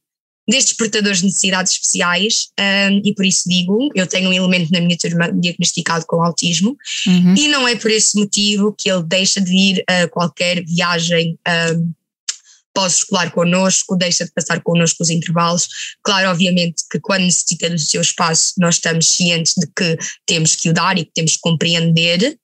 destes 0.49 0.76
portadores 0.76 1.18
de 1.18 1.26
necessidades 1.26 1.73
especiais, 1.73 2.49
um, 2.59 3.02
e 3.04 3.12
por 3.14 3.26
isso 3.26 3.49
digo, 3.49 3.90
eu 3.95 4.06
tenho 4.06 4.30
um 4.30 4.33
elemento 4.33 4.71
na 4.71 4.80
minha 4.80 4.97
turma 4.97 5.30
diagnosticado 5.33 6.06
com 6.06 6.23
autismo, 6.23 6.76
uhum. 7.06 7.35
e 7.37 7.49
não 7.49 7.66
é 7.66 7.75
por 7.75 7.90
esse 7.90 8.16
motivo 8.16 8.73
que 8.78 8.88
ele 8.88 9.02
deixa 9.02 9.40
de 9.40 9.52
ir 9.52 9.85
a 9.88 10.06
qualquer 10.06 10.64
viagem 10.64 11.37
um, 11.75 11.92
pós-escolar 12.76 13.30
connosco, 13.33 13.97
deixa 13.97 14.26
de 14.26 14.33
passar 14.33 14.62
connosco 14.62 15.02
os 15.02 15.09
intervalos. 15.09 15.66
Claro, 16.04 16.28
obviamente, 16.28 16.83
que 16.90 17.00
quando 17.00 17.23
necessita 17.23 17.71
do 17.71 17.78
seu 17.78 18.02
espaço, 18.02 18.52
nós 18.59 18.75
estamos 18.75 19.09
cientes 19.09 19.54
de 19.56 19.66
que 19.75 19.97
temos 20.26 20.54
que 20.54 20.68
o 20.68 20.75
dar 20.75 20.99
e 20.99 21.06
que 21.06 21.12
temos 21.14 21.33
que 21.33 21.40
compreender, 21.40 22.38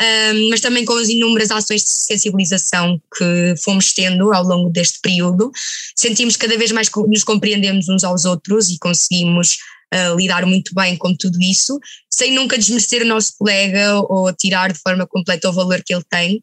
um, 0.00 0.48
mas 0.48 0.60
também 0.60 0.84
com 0.84 0.94
as 0.94 1.08
inúmeras 1.08 1.50
ações 1.50 1.82
de 1.82 1.90
sensibilização 1.90 3.00
que 3.16 3.54
fomos 3.62 3.92
tendo 3.92 4.32
ao 4.32 4.44
longo 4.44 4.70
deste 4.70 4.98
período, 5.02 5.50
sentimos 5.94 6.36
cada 6.36 6.56
vez 6.56 6.72
mais 6.72 6.88
que 6.88 6.98
nos 7.00 7.22
compreendemos 7.22 7.88
uns 7.88 8.02
aos 8.02 8.24
outros 8.24 8.70
e 8.70 8.78
conseguimos 8.78 9.56
uh, 9.94 10.16
lidar 10.16 10.46
muito 10.46 10.74
bem 10.74 10.96
com 10.96 11.14
tudo 11.14 11.38
isso, 11.40 11.78
sem 12.10 12.32
nunca 12.32 12.56
desmerecer 12.56 13.02
o 13.02 13.06
nosso 13.06 13.34
colega 13.38 13.94
ou 14.08 14.32
tirar 14.32 14.72
de 14.72 14.78
forma 14.80 15.06
completa 15.06 15.50
o 15.50 15.52
valor 15.52 15.82
que 15.84 15.94
ele 15.94 16.04
tem. 16.10 16.42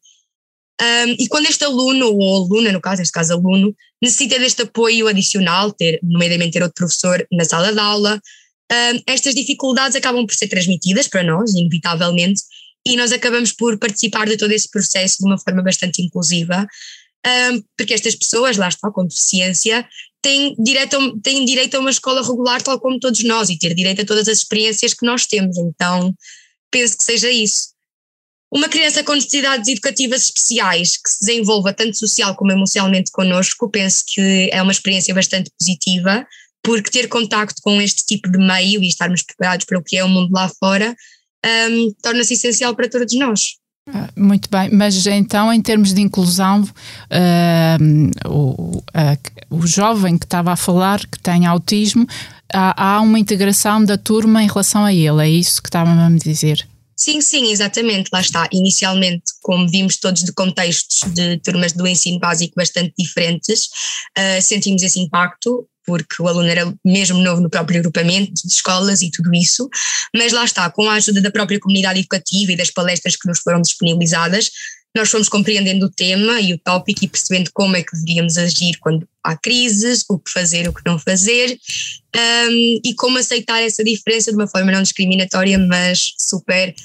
Um, 0.82 1.16
e 1.20 1.28
quando 1.28 1.46
este 1.46 1.64
aluno, 1.64 2.08
ou 2.08 2.46
aluna, 2.46 2.72
no 2.72 2.82
caso, 2.82 3.00
neste 3.00 3.14
caso 3.14 3.34
aluno, 3.34 3.76
necessita 4.02 4.40
deste 4.40 4.64
apoio 4.64 5.08
adicional, 5.08 5.72
ter, 5.72 6.00
nomeadamente 6.02 6.54
ter 6.54 6.64
outro 6.64 6.76
professor 6.76 7.26
na 7.32 7.46
sala 7.46 7.72
de 7.72 7.80
aula, 7.80 8.22
um, 8.72 9.02
estas 9.08 9.36
dificuldades 9.36 9.96
acabam 9.96 10.26
por 10.26 10.36
ser 10.36 10.48
transmitidas 10.48 11.08
para 11.08 11.24
nós, 11.24 11.54
inevitavelmente, 11.54 12.42
e 12.86 12.98
nós 12.98 13.12
acabamos 13.12 13.52
por 13.52 13.78
participar 13.78 14.28
de 14.28 14.36
todo 14.36 14.52
esse 14.52 14.70
processo 14.70 15.18
de 15.20 15.26
uma 15.26 15.38
forma 15.38 15.62
bastante 15.62 16.02
inclusiva, 16.02 16.68
um, 17.26 17.64
porque 17.78 17.94
estas 17.94 18.16
pessoas, 18.16 18.58
lá 18.58 18.68
está, 18.68 18.92
com 18.92 19.06
deficiência, 19.06 19.88
têm 20.22 20.56
direito, 20.58 20.98
a, 20.98 21.00
têm 21.22 21.46
direito 21.46 21.76
a 21.76 21.80
uma 21.80 21.92
escola 21.92 22.22
regular, 22.22 22.62
tal 22.62 22.80
como 22.80 23.00
todos 23.00 23.24
nós, 23.24 23.50
e 23.50 23.58
ter 23.58 23.74
direito 23.74 24.02
a 24.02 24.06
todas 24.06 24.28
as 24.28 24.40
experiências 24.40 24.94
que 24.94 25.06
nós 25.06 25.26
temos. 25.26 25.58
Então, 25.58 26.14
penso 26.72 26.98
que 26.98 27.04
seja 27.04 27.30
isso. 27.30 27.73
Uma 28.54 28.70
criança 28.70 29.04
com 29.04 29.16
necessidades 29.16 29.68
educativas 29.68 30.24
especiais 30.26 30.98
que 30.98 31.10
se 31.10 31.26
desenvolva 31.26 31.74
tanto 31.74 31.98
social 31.98 32.36
como 32.36 32.52
emocionalmente 32.52 33.12
connosco, 33.12 33.68
penso 33.68 34.04
que 34.08 34.50
é 34.52 34.62
uma 34.62 34.72
experiência 34.72 35.14
bastante 35.14 35.50
positiva, 35.60 36.24
porque 36.62 36.92
ter 36.92 37.08
contacto 37.08 37.60
com 37.64 37.82
este 37.82 38.06
tipo 38.06 38.30
de 38.30 38.38
meio 38.38 38.84
e 38.84 38.88
estarmos 38.88 39.24
preparados 39.24 39.66
para 39.66 39.80
o 39.80 39.84
que 39.84 39.98
é 39.98 40.04
o 40.04 40.08
mundo 40.08 40.32
lá 40.32 40.50
fora 40.60 40.96
um, 41.44 41.94
torna-se 42.02 42.36
essencial 42.36 42.76
para 42.76 42.88
todos 42.88 43.14
nós. 43.16 43.56
Ah, 43.92 44.10
muito 44.16 44.50
bem, 44.50 44.70
mas 44.72 45.06
então 45.08 45.52
em 45.52 45.62
termos 45.62 45.94
de 45.94 46.02
inclusão, 46.02 46.62
uh, 46.62 48.30
o, 48.30 48.78
uh, 48.78 48.84
o 49.50 49.68
jovem 49.68 50.18
que 50.18 50.26
estava 50.26 50.54
a 50.54 50.56
falar 50.56 51.06
que 51.06 51.20
tem 51.20 51.46
autismo, 51.46 52.08
há, 52.54 52.96
há, 52.96 53.02
uma 53.02 53.20
integração 53.20 53.84
da 53.84 53.98
turma 53.98 54.42
em 54.42 54.48
relação 54.48 54.86
a 54.86 54.94
ele, 54.94 55.22
é 55.22 55.30
isso 55.30 55.62
que 55.62 55.68
estava 55.68 55.90
a 55.90 56.10
me 56.10 56.20
dizer? 56.20 56.66
Sim, 56.96 57.22
sim, 57.22 57.52
exatamente, 57.52 58.10
lá 58.14 58.22
está. 58.22 58.48
Inicialmente, 58.52 59.24
como 59.42 59.68
vimos 59.68 59.98
todos 59.98 60.24
de 60.24 60.32
contextos 60.32 61.12
de 61.14 61.38
turmas 61.40 61.74
do 61.74 61.88
ensino 61.88 62.20
básico 62.20 62.54
bastante 62.56 62.94
diferentes, 62.98 63.66
uh, 64.18 64.42
sentimos 64.42 64.84
esse 64.84 65.00
impacto 65.00 65.68
porque 65.86 66.22
o 66.22 66.28
aluno 66.28 66.48
era 66.48 66.74
mesmo 66.84 67.20
novo 67.20 67.42
no 67.42 67.50
próprio 67.50 67.80
agrupamento 67.80 68.32
de 68.34 68.54
escolas 68.54 69.02
e 69.02 69.12
tudo 69.12 69.34
isso, 69.34 69.70
mas 70.16 70.32
lá 70.32 70.46
está, 70.46 70.70
com 70.70 70.90
a 70.90 70.94
ajuda 70.94 71.22
da 71.22 71.32
própria 71.32 71.60
comunidade 71.60 72.00
educativa 72.00 72.54
e 72.54 72.56
das 72.56 72.70
palestras 72.70 73.16
que 73.16 73.28
nos 73.28 73.40
foram 73.40 73.62
disponibilizadas, 73.62 74.50
nós 74.96 75.10
fomos 75.10 75.28
compreendendo 75.28 75.88
o 75.88 75.92
tema 75.92 76.40
e 76.40 76.54
o 76.54 76.60
tópico 76.60 77.04
e 77.04 77.08
percebendo 77.08 77.50
como 77.54 77.76
é 77.76 77.84
que 77.84 77.96
deveríamos 77.96 78.38
agir 78.38 78.78
quando 78.80 79.08
há 79.24 79.36
crises, 79.36 80.06
o 80.08 80.20
que 80.20 80.32
fazer, 80.32 80.68
o 80.68 80.74
que 80.74 80.86
não 80.86 81.00
fazer, 81.00 81.60
um, 82.16 82.80
e 82.84 82.94
como 82.96 83.18
aceitar 83.18 83.62
essa 83.62 83.84
diferença 83.84 84.32
de 84.32 84.38
uma 84.38 84.48
forma 84.48 84.72
não 84.72 84.82
discriminatória, 84.82 85.58
mas 85.58 86.14
super 86.20 86.76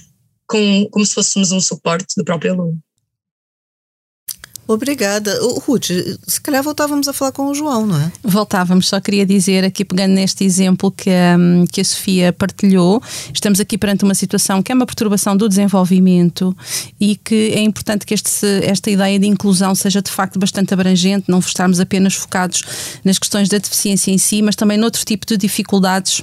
com, 0.46 0.88
como 0.90 1.04
se 1.04 1.14
fôssemos 1.14 1.52
um 1.52 1.60
suporte 1.60 2.14
do 2.16 2.24
próprio 2.24 2.52
aluno. 2.52 2.80
Obrigada. 4.68 5.34
Ruth, 5.66 5.86
se 6.26 6.38
calhar 6.42 6.62
voltávamos 6.62 7.08
a 7.08 7.14
falar 7.14 7.32
com 7.32 7.46
o 7.46 7.54
João, 7.54 7.86
não 7.86 7.98
é? 7.98 8.12
Voltávamos, 8.22 8.86
só 8.86 9.00
queria 9.00 9.24
dizer 9.24 9.64
aqui, 9.64 9.82
pegando 9.82 10.12
neste 10.12 10.44
exemplo 10.44 10.92
que, 10.92 11.08
um, 11.08 11.64
que 11.66 11.80
a 11.80 11.84
Sofia 11.84 12.34
partilhou, 12.34 13.02
estamos 13.32 13.60
aqui 13.60 13.78
perante 13.78 14.04
uma 14.04 14.14
situação 14.14 14.62
que 14.62 14.70
é 14.70 14.74
uma 14.74 14.84
perturbação 14.84 15.34
do 15.34 15.48
desenvolvimento 15.48 16.54
e 17.00 17.16
que 17.16 17.52
é 17.54 17.62
importante 17.62 18.04
que 18.04 18.12
este, 18.12 18.46
esta 18.62 18.90
ideia 18.90 19.18
de 19.18 19.26
inclusão 19.26 19.74
seja 19.74 20.02
de 20.02 20.10
facto 20.10 20.38
bastante 20.38 20.74
abrangente, 20.74 21.24
não 21.28 21.38
estarmos 21.38 21.80
apenas 21.80 22.12
focados 22.12 22.62
nas 23.02 23.18
questões 23.18 23.48
da 23.48 23.56
deficiência 23.56 24.10
em 24.10 24.18
si, 24.18 24.42
mas 24.42 24.54
também 24.54 24.76
noutro 24.76 25.02
tipo 25.02 25.24
de 25.24 25.38
dificuldades 25.38 26.22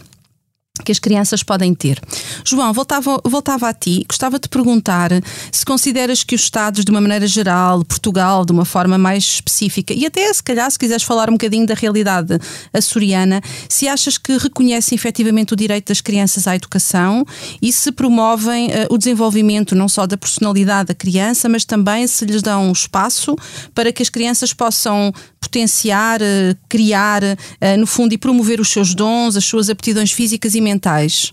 que 0.84 0.92
as 0.92 1.00
crianças 1.00 1.44
podem 1.44 1.74
ter. 1.74 2.00
João, 2.44 2.74
voltava, 2.74 3.22
voltava 3.24 3.70
a 3.70 3.74
ti, 3.74 4.04
gostava 4.08 4.40
de 4.40 4.50
perguntar 4.50 5.12
se 5.52 5.66
consideras 5.66 6.24
que 6.24 6.36
os 6.36 6.46
Estados, 6.46 6.86
de 6.86 6.92
uma 6.92 7.02
maneira 7.02 7.28
geral, 7.28 7.84
Portugal, 7.84 8.46
de 8.46 8.52
uma 8.52 8.66
forma 8.66 8.98
mais 8.98 9.24
específica, 9.24 9.94
e 9.94 10.06
até 10.06 10.32
se 10.32 10.44
calhar, 10.44 10.70
se 10.70 10.78
quiseres 10.78 11.04
falar 11.04 11.30
um 11.30 11.34
bocadinho 11.34 11.66
da 11.66 11.74
realidade 11.74 12.40
açoriana, 12.72 13.42
se 13.68 13.88
achas 13.88 14.18
que 14.18 14.38
reconhecem 14.38 14.96
efetivamente 14.96 15.54
o 15.54 15.56
direito 15.56 15.88
das 15.88 16.02
crianças 16.02 16.48
à 16.48 16.56
educação 16.56 17.26
e 17.62 17.72
se 17.74 17.92
promovem 17.92 18.68
uh, 18.68 18.72
o 18.90 18.98
desenvolvimento 18.98 19.76
não 19.76 19.90
só 19.90 20.06
da 20.06 20.18
personalidade 20.18 20.88
da 20.88 20.94
criança, 20.94 21.50
mas 21.50 21.66
também 21.66 22.06
se 22.08 22.26
lhes 22.26 22.42
dão 22.42 22.72
espaço 22.72 23.36
para 23.74 23.92
que 23.92 24.02
as 24.02 24.10
crianças 24.10 24.54
possam 24.54 25.12
potenciar, 25.46 26.22
uh, 26.22 26.58
criar, 26.68 27.24
uh, 27.24 27.78
no 27.80 27.88
fundo, 27.88 28.14
e 28.14 28.18
promover 28.18 28.60
os 28.60 28.70
seus 28.70 28.94
dons, 28.94 29.36
as 29.36 29.46
suas 29.46 29.70
aptidões 29.70 30.12
físicas 30.12 30.56
e 30.56 30.62
mentais? 30.62 31.32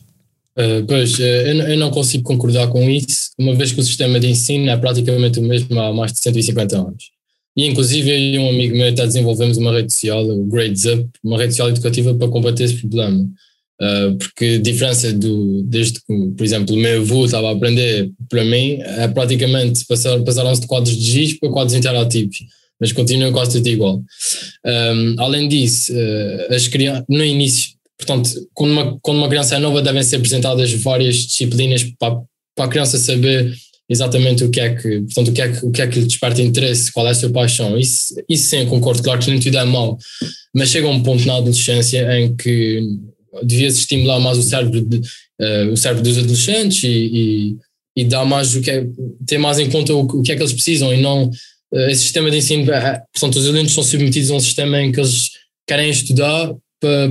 Uh, 0.56 0.84
pois, 0.86 1.18
eu, 1.18 1.78
não 1.78 1.90
consigo 1.90 2.22
concordar 2.22 2.68
com 2.68 2.88
isso, 2.88 3.30
uma 3.38 3.54
vez 3.54 3.72
que 3.72 3.80
o 3.80 3.82
sistema 3.82 4.20
de 4.20 4.28
ensino 4.28 4.68
é 4.68 4.76
praticamente 4.76 5.38
o 5.38 5.42
mesmo 5.42 5.80
há 5.80 5.92
mais 5.92 6.12
de 6.12 6.20
150 6.20 6.76
anos. 6.76 7.04
E 7.56 7.66
inclusive 7.66 8.10
eu 8.10 8.18
e 8.18 8.38
um 8.38 8.48
amigo 8.50 8.76
meu 8.76 8.88
até 8.88 9.06
desenvolvemos 9.06 9.56
uma 9.56 9.72
rede 9.72 9.92
social, 9.92 10.24
o 10.26 10.44
Grades 10.46 10.84
Up, 10.84 11.08
uma 11.24 11.38
rede 11.38 11.52
social 11.52 11.70
educativa 11.70 12.14
para 12.14 12.28
combater 12.28 12.64
esse 12.64 12.76
problema. 12.76 13.26
Uh, 13.80 14.16
porque 14.16 14.44
a 14.44 14.62
diferença 14.62 15.12
do, 15.12 15.62
desde 15.64 16.00
que, 16.00 16.30
por 16.36 16.44
exemplo, 16.44 16.74
o 16.74 16.78
meu 16.78 17.00
avô 17.00 17.24
estava 17.24 17.48
a 17.48 17.52
aprender 17.52 18.10
para 18.28 18.44
mim, 18.44 18.78
é 18.80 19.08
praticamente 19.08 19.84
passar, 19.86 20.20
passaram-se 20.22 20.60
de 20.60 20.66
quadros 20.66 20.96
de 20.96 21.04
giz 21.04 21.38
para 21.38 21.50
quadros 21.50 21.74
interativos, 21.74 22.38
mas 22.82 22.90
continua 22.90 23.30
quase 23.30 23.52
tudo 23.52 23.68
igual. 23.68 24.02
Um, 24.66 25.14
além 25.18 25.48
disso, 25.48 25.92
uh, 25.92 26.52
as 26.52 26.66
crianças, 26.66 27.04
no 27.08 27.24
início, 27.24 27.70
Portanto, 28.04 28.30
quando 28.52 28.72
uma, 28.72 28.98
quando 29.00 29.18
uma 29.18 29.28
criança 29.28 29.54
é 29.54 29.58
nova, 29.58 29.80
devem 29.80 30.02
ser 30.02 30.16
apresentadas 30.16 30.72
várias 30.72 31.16
disciplinas 31.18 31.84
para, 31.98 32.16
para 32.54 32.64
a 32.64 32.68
criança 32.68 32.98
saber 32.98 33.54
exatamente 33.88 34.42
o 34.44 34.50
que 34.50 34.60
é 34.60 34.74
que, 34.74 35.00
portanto, 35.02 35.28
o 35.28 35.32
que 35.32 35.42
é 35.42 35.48
que, 35.52 35.66
o 35.66 35.70
que, 35.70 35.82
é 35.82 35.86
que 35.86 36.00
lhe 36.00 36.06
desperta 36.06 36.42
interesse, 36.42 36.92
qual 36.92 37.06
é 37.06 37.10
a 37.10 37.14
sua 37.14 37.30
paixão. 37.30 37.78
Isso, 37.78 38.14
isso 38.28 38.48
sim, 38.48 38.66
concordo, 38.66 39.02
claro 39.02 39.20
que 39.20 39.30
nem 39.30 39.38
tudo 39.38 39.56
é 39.56 39.64
mau, 39.64 39.96
mas 40.54 40.70
chega 40.70 40.88
um 40.88 41.02
ponto 41.02 41.24
na 41.26 41.36
adolescência 41.36 42.18
em 42.18 42.34
que 42.34 42.82
devia-se 43.44 43.80
estimular 43.80 44.18
mais 44.18 44.38
o 44.38 44.42
cérebro, 44.42 44.80
de, 44.82 44.96
uh, 44.96 45.72
o 45.72 45.76
cérebro 45.76 46.02
dos 46.02 46.18
adolescentes 46.18 46.82
e, 46.84 46.88
e, 46.88 47.56
e, 47.96 48.04
dar 48.04 48.24
mais 48.24 48.54
o 48.56 48.60
que 48.60 48.70
é, 48.70 48.86
ter 49.26 49.38
mais 49.38 49.58
em 49.58 49.70
conta 49.70 49.94
o, 49.94 50.02
o 50.02 50.22
que 50.22 50.32
é 50.32 50.36
que 50.36 50.42
eles 50.42 50.52
precisam 50.52 50.92
e 50.92 51.00
não 51.00 51.30
esse 51.72 52.02
sistema 52.02 52.30
de 52.30 52.38
ensino, 52.38 52.64
uh, 52.64 53.00
portanto, 53.12 53.36
os 53.36 53.48
alunos 53.48 53.72
são 53.72 53.82
submetidos 53.82 54.30
a 54.30 54.34
um 54.34 54.40
sistema 54.40 54.80
em 54.80 54.92
que 54.92 55.00
eles 55.00 55.30
querem 55.66 55.90
estudar 55.90 56.54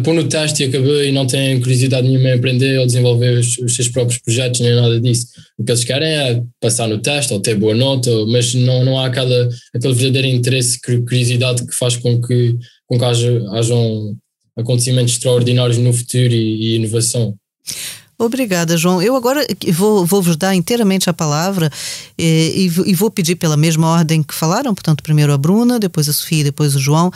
pôr 0.03 0.13
no 0.13 0.27
teste 0.27 0.63
e 0.63 0.65
acabou 0.67 1.01
e 1.01 1.11
não 1.11 1.25
têm 1.25 1.59
curiosidade 1.61 2.07
nenhuma 2.07 2.29
em 2.29 2.33
aprender 2.33 2.77
ou 2.79 2.85
desenvolver 2.85 3.39
os, 3.39 3.57
os, 3.57 3.73
seus 3.73 3.87
próprios 3.87 4.19
projetos 4.19 4.59
nem 4.59 4.75
nada 4.75 4.99
disso. 4.99 5.27
O 5.57 5.63
que 5.63 5.71
eles 5.71 5.83
querem 5.83 6.09
é 6.09 6.43
passar 6.59 6.87
no 6.89 6.97
teste 6.97 7.33
ou 7.33 7.39
ter 7.39 7.55
boa 7.55 7.73
nota, 7.73 8.09
mas 8.27 8.53
não, 8.53 8.83
não 8.83 8.99
há 8.99 9.05
aquela, 9.05 9.49
aquele 9.73 9.93
verdadeiro 9.93 10.27
interesse, 10.27 10.79
curiosidade 10.81 11.65
que 11.65 11.73
faz 11.73 11.95
com 11.95 12.21
que, 12.21 12.57
com 12.85 12.99
que 12.99 13.05
haja, 13.05 13.49
hajam 13.51 14.17
acontecimentos 14.57 15.13
extraordinários 15.13 15.77
no 15.77 15.93
futuro 15.93 16.33
e, 16.33 16.73
e 16.73 16.75
inovação. 16.75 17.33
Obrigada, 18.21 18.77
João. 18.77 19.01
Eu 19.01 19.15
agora 19.15 19.43
vou, 19.73 20.05
vou 20.05 20.21
vos 20.21 20.37
dar 20.37 20.53
inteiramente 20.53 21.09
a 21.09 21.13
palavra 21.13 21.71
eh, 22.15 22.51
e, 22.53 22.71
e, 22.85 22.93
vou 22.93 23.09
pedir 23.09 23.35
pela 23.35 23.57
mesma 23.57 23.87
ordem 23.87 24.21
que 24.21 24.35
falaram, 24.35 24.75
portanto, 24.75 25.01
primeiro 25.01 25.33
a 25.33 25.37
Bruna, 25.39 25.79
depois 25.79 26.07
a 26.07 26.13
Sofia, 26.13 26.43
depois 26.43 26.75
o 26.75 26.79
João, 26.79 27.11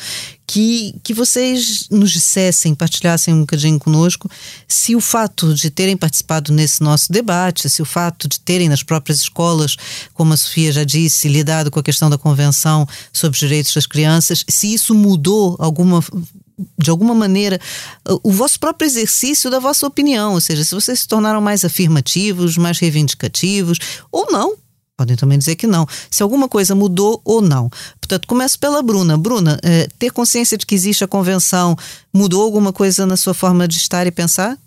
que, 0.47 0.95
que 1.03 1.13
vocês 1.13 1.87
nos 1.91 2.09
dissessem, 2.09 2.73
partilhassem 2.73 3.35
um 3.35 3.41
bocadinho 3.41 3.77
conosco, 3.77 4.27
se 4.67 4.95
o 4.95 4.99
fato 4.99 5.53
de 5.53 5.69
terem 5.69 5.95
participado 5.95 6.51
nesse 6.51 6.81
nosso 6.81 7.11
debate, 7.11 7.69
se 7.69 7.83
o 7.83 7.85
fato 7.85 8.27
de 8.27 8.39
terem 8.39 8.67
nas 8.67 8.81
próprias 8.81 9.19
escolas, 9.21 9.77
como 10.11 10.33
a 10.33 10.37
Sofia 10.37 10.71
já 10.71 10.83
disse, 10.83 11.27
lidado 11.27 11.69
com 11.69 11.79
a 11.79 11.83
questão 11.83 12.09
da 12.09 12.17
Convenção 12.17 12.87
sobre 13.13 13.35
os 13.35 13.39
Direitos 13.39 13.75
das 13.75 13.85
Crianças, 13.85 14.43
se 14.49 14.73
isso 14.73 14.95
mudou 14.95 15.55
alguma 15.59 16.03
de 16.77 16.89
alguma 16.89 17.13
maneira, 17.13 17.59
o 18.23 18.31
vosso 18.31 18.59
próprio 18.59 18.85
exercício 18.85 19.49
da 19.49 19.59
vossa 19.59 19.85
opinião, 19.85 20.33
ou 20.33 20.41
seja, 20.41 20.63
se 20.63 20.73
vocês 20.73 20.99
se 20.99 21.07
tornaram 21.07 21.41
mais 21.41 21.65
afirmativos, 21.65 22.57
mais 22.57 22.79
reivindicativos, 22.79 23.77
ou 24.11 24.31
não. 24.31 24.55
Podem 24.97 25.17
também 25.17 25.37
dizer 25.37 25.55
que 25.55 25.67
não. 25.67 25.85
Se 26.09 26.23
alguma 26.23 26.47
coisa 26.47 26.73
mudou 26.73 27.21
ou 27.25 27.41
não. 27.41 27.69
Portanto, 27.99 28.25
começo 28.27 28.57
pela 28.57 28.81
Bruna. 28.81 29.17
Bruna, 29.17 29.59
eh, 29.61 29.89
ter 29.99 30.09
consciência 30.09 30.57
de 30.57 30.65
que 30.65 30.73
existe 30.73 31.03
a 31.03 31.07
convenção 31.07 31.75
mudou 32.13 32.41
alguma 32.41 32.71
coisa 32.71 33.05
na 33.05 33.17
sua 33.17 33.33
forma 33.33 33.67
de 33.67 33.75
estar 33.75 34.07
e 34.07 34.11
pensar? 34.11 34.57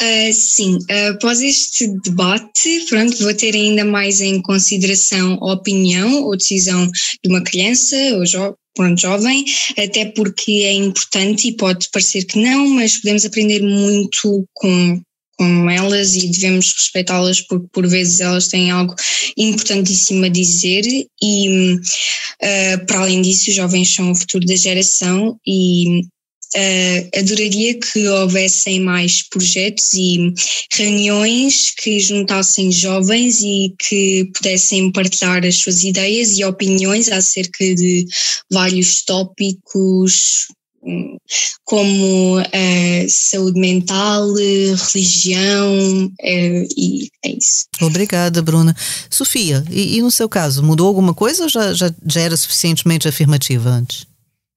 Uh, 0.00 0.32
sim, 0.32 0.76
uh, 0.76 1.10
após 1.10 1.42
este 1.42 1.88
debate, 2.02 2.86
pronto, 2.88 3.18
vou 3.18 3.34
ter 3.34 3.54
ainda 3.54 3.84
mais 3.84 4.22
em 4.22 4.40
consideração 4.40 5.34
a 5.42 5.52
opinião 5.52 6.22
ou 6.22 6.34
decisão 6.34 6.86
de 6.86 7.30
uma 7.30 7.42
criança 7.42 7.94
ou 8.14 8.24
jo 8.24 8.54
pronto, 8.78 9.00
jovem, 9.00 9.44
até 9.76 10.04
porque 10.04 10.52
é 10.64 10.72
importante 10.72 11.48
e 11.48 11.56
pode 11.56 11.88
parecer 11.90 12.24
que 12.24 12.38
não, 12.38 12.68
mas 12.68 12.96
podemos 12.98 13.26
aprender 13.26 13.60
muito 13.60 14.46
com, 14.54 15.02
com 15.36 15.68
elas 15.68 16.14
e 16.14 16.28
devemos 16.28 16.72
respeitá-las 16.72 17.40
porque 17.40 17.66
por 17.72 17.88
vezes 17.88 18.20
elas 18.20 18.46
têm 18.46 18.70
algo 18.70 18.94
importantíssimo 19.36 20.24
a 20.24 20.28
dizer 20.28 20.84
e 21.20 21.74
uh, 21.74 22.86
para 22.86 23.00
além 23.00 23.20
disso 23.20 23.50
os 23.50 23.56
jovens 23.56 23.92
são 23.92 24.12
o 24.12 24.14
futuro 24.14 24.46
da 24.46 24.54
geração 24.54 25.36
e 25.44 26.02
Uh, 26.56 27.18
adoraria 27.18 27.78
que 27.78 28.08
houvessem 28.08 28.80
mais 28.80 29.22
projetos 29.28 29.92
e 29.92 30.32
reuniões 30.72 31.74
que 31.76 32.00
juntassem 32.00 32.72
jovens 32.72 33.42
e 33.42 33.74
que 33.78 34.30
pudessem 34.34 34.90
partilhar 34.90 35.44
as 35.44 35.56
suas 35.56 35.84
ideias 35.84 36.38
e 36.38 36.44
opiniões 36.44 37.10
acerca 37.10 37.74
de 37.74 38.06
vários 38.50 39.02
tópicos 39.02 40.46
hum, 40.82 41.18
como 41.64 42.40
uh, 42.40 43.10
saúde 43.10 43.60
mental, 43.60 44.32
religião 44.32 46.06
uh, 46.06 46.68
e 46.78 47.10
é 47.26 47.30
isso. 47.36 47.66
Obrigada, 47.82 48.40
Bruna. 48.40 48.74
Sofia, 49.10 49.62
e, 49.70 49.98
e, 49.98 50.02
no 50.02 50.10
seu 50.10 50.30
caso, 50.30 50.62
mudou 50.62 50.88
alguma 50.88 51.12
coisa 51.12 51.42
ou 51.42 51.48
já, 51.50 51.74
já, 51.74 51.92
já 52.06 52.20
era 52.22 52.36
suficientemente 52.38 53.06
afirmativa 53.06 53.68
antes? 53.68 54.07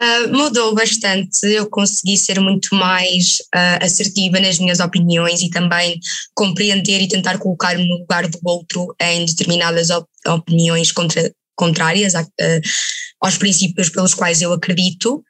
Uh, 0.02 0.36
mudou 0.36 0.74
bastante, 0.74 1.46
eu 1.46 1.70
consegui 1.70 2.18
ser 2.18 2.40
muito 2.40 2.74
mais 2.74 3.38
uh, 3.54 3.86
assertiva 3.86 4.40
nas 4.40 4.58
minhas 4.58 4.80
opiniões 4.80 5.44
e 5.44 5.50
também 5.52 6.00
compreender 6.34 7.02
e 7.02 7.08
tentar 7.08 7.38
colocar-me 7.38 7.88
no 7.88 8.00
lugar 8.00 8.28
do 8.28 8.40
outro 8.44 8.96
em 9.00 9.24
determinadas 9.24 9.92
op 9.92 10.08
opiniões 10.28 10.92
contra, 10.92 11.32
contrárias 11.56 12.16
a, 12.16 12.24
uh, 12.24 12.62
aos 13.22 13.38
princípios 13.38 13.90
pelos 13.90 14.16
quais 14.16 14.42
eu 14.42 14.52
acredito. 14.52 15.24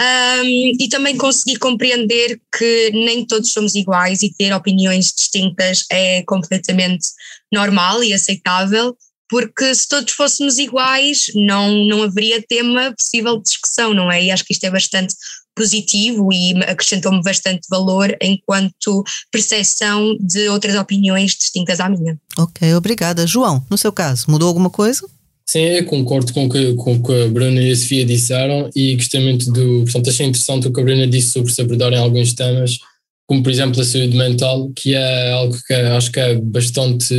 Um, 0.00 0.72
e 0.80 0.88
também 0.88 1.16
consegui 1.16 1.56
compreender 1.56 2.40
que 2.56 2.90
nem 2.90 3.24
todos 3.24 3.52
somos 3.52 3.76
iguais 3.76 4.22
e 4.22 4.32
ter 4.32 4.52
opiniões 4.52 5.12
distintas 5.12 5.84
é 5.90 6.22
completamente 6.24 7.06
normal 7.52 8.02
e 8.02 8.12
aceitável 8.12 8.96
porque 9.28 9.74
se 9.74 9.88
todos 9.88 10.12
fôssemos 10.12 10.58
iguais 10.58 11.26
não, 11.34 11.70
não 11.84 12.02
haveria 12.02 12.42
tema 12.48 12.94
possível 12.96 13.36
de 13.36 13.44
discussão, 13.44 13.92
não 13.92 14.10
é? 14.10 14.24
E 14.24 14.30
acho 14.30 14.44
que 14.44 14.52
isto 14.52 14.64
é 14.64 14.70
bastante 14.70 15.14
positivo 15.54 16.32
e 16.32 16.54
acrescentou-me 16.64 17.20
bastante 17.22 17.66
valor 17.68 18.16
enquanto 18.22 19.02
percepção 19.32 20.16
de 20.20 20.48
outras 20.48 20.76
opiniões 20.76 21.34
distintas 21.36 21.80
à 21.80 21.88
minha. 21.88 22.16
Ok, 22.38 22.72
obrigada. 22.74 23.26
João, 23.26 23.64
no 23.68 23.76
seu 23.76 23.92
caso, 23.92 24.26
mudou 24.28 24.46
alguma 24.46 24.70
coisa? 24.70 25.04
Sim, 25.48 25.60
eu 25.60 25.84
concordo 25.86 26.32
com 26.32 26.48
que, 26.48 26.58
o 26.58 27.02
que 27.02 27.22
a 27.22 27.28
Bruna 27.28 27.60
e 27.60 27.72
a 27.72 27.76
Sofia 27.76 28.04
disseram 28.04 28.70
e 28.76 28.94
gostei 28.94 29.20
muito 29.20 29.50
do. 29.50 29.82
Portanto, 29.84 30.10
achei 30.10 30.26
interessante 30.26 30.68
o 30.68 30.72
que 30.72 30.78
a 30.78 30.84
Bruna 30.84 31.06
disse 31.06 31.30
sobre 31.30 31.50
se 31.50 31.62
abordarem 31.62 31.98
alguns 31.98 32.34
temas, 32.34 32.78
como 33.26 33.42
por 33.42 33.50
exemplo 33.50 33.80
a 33.80 33.84
saúde 33.84 34.14
mental, 34.14 34.70
que 34.76 34.94
é 34.94 35.32
algo 35.32 35.56
que 35.66 35.72
acho 35.72 36.12
que 36.12 36.20
é 36.20 36.34
bastante. 36.34 37.14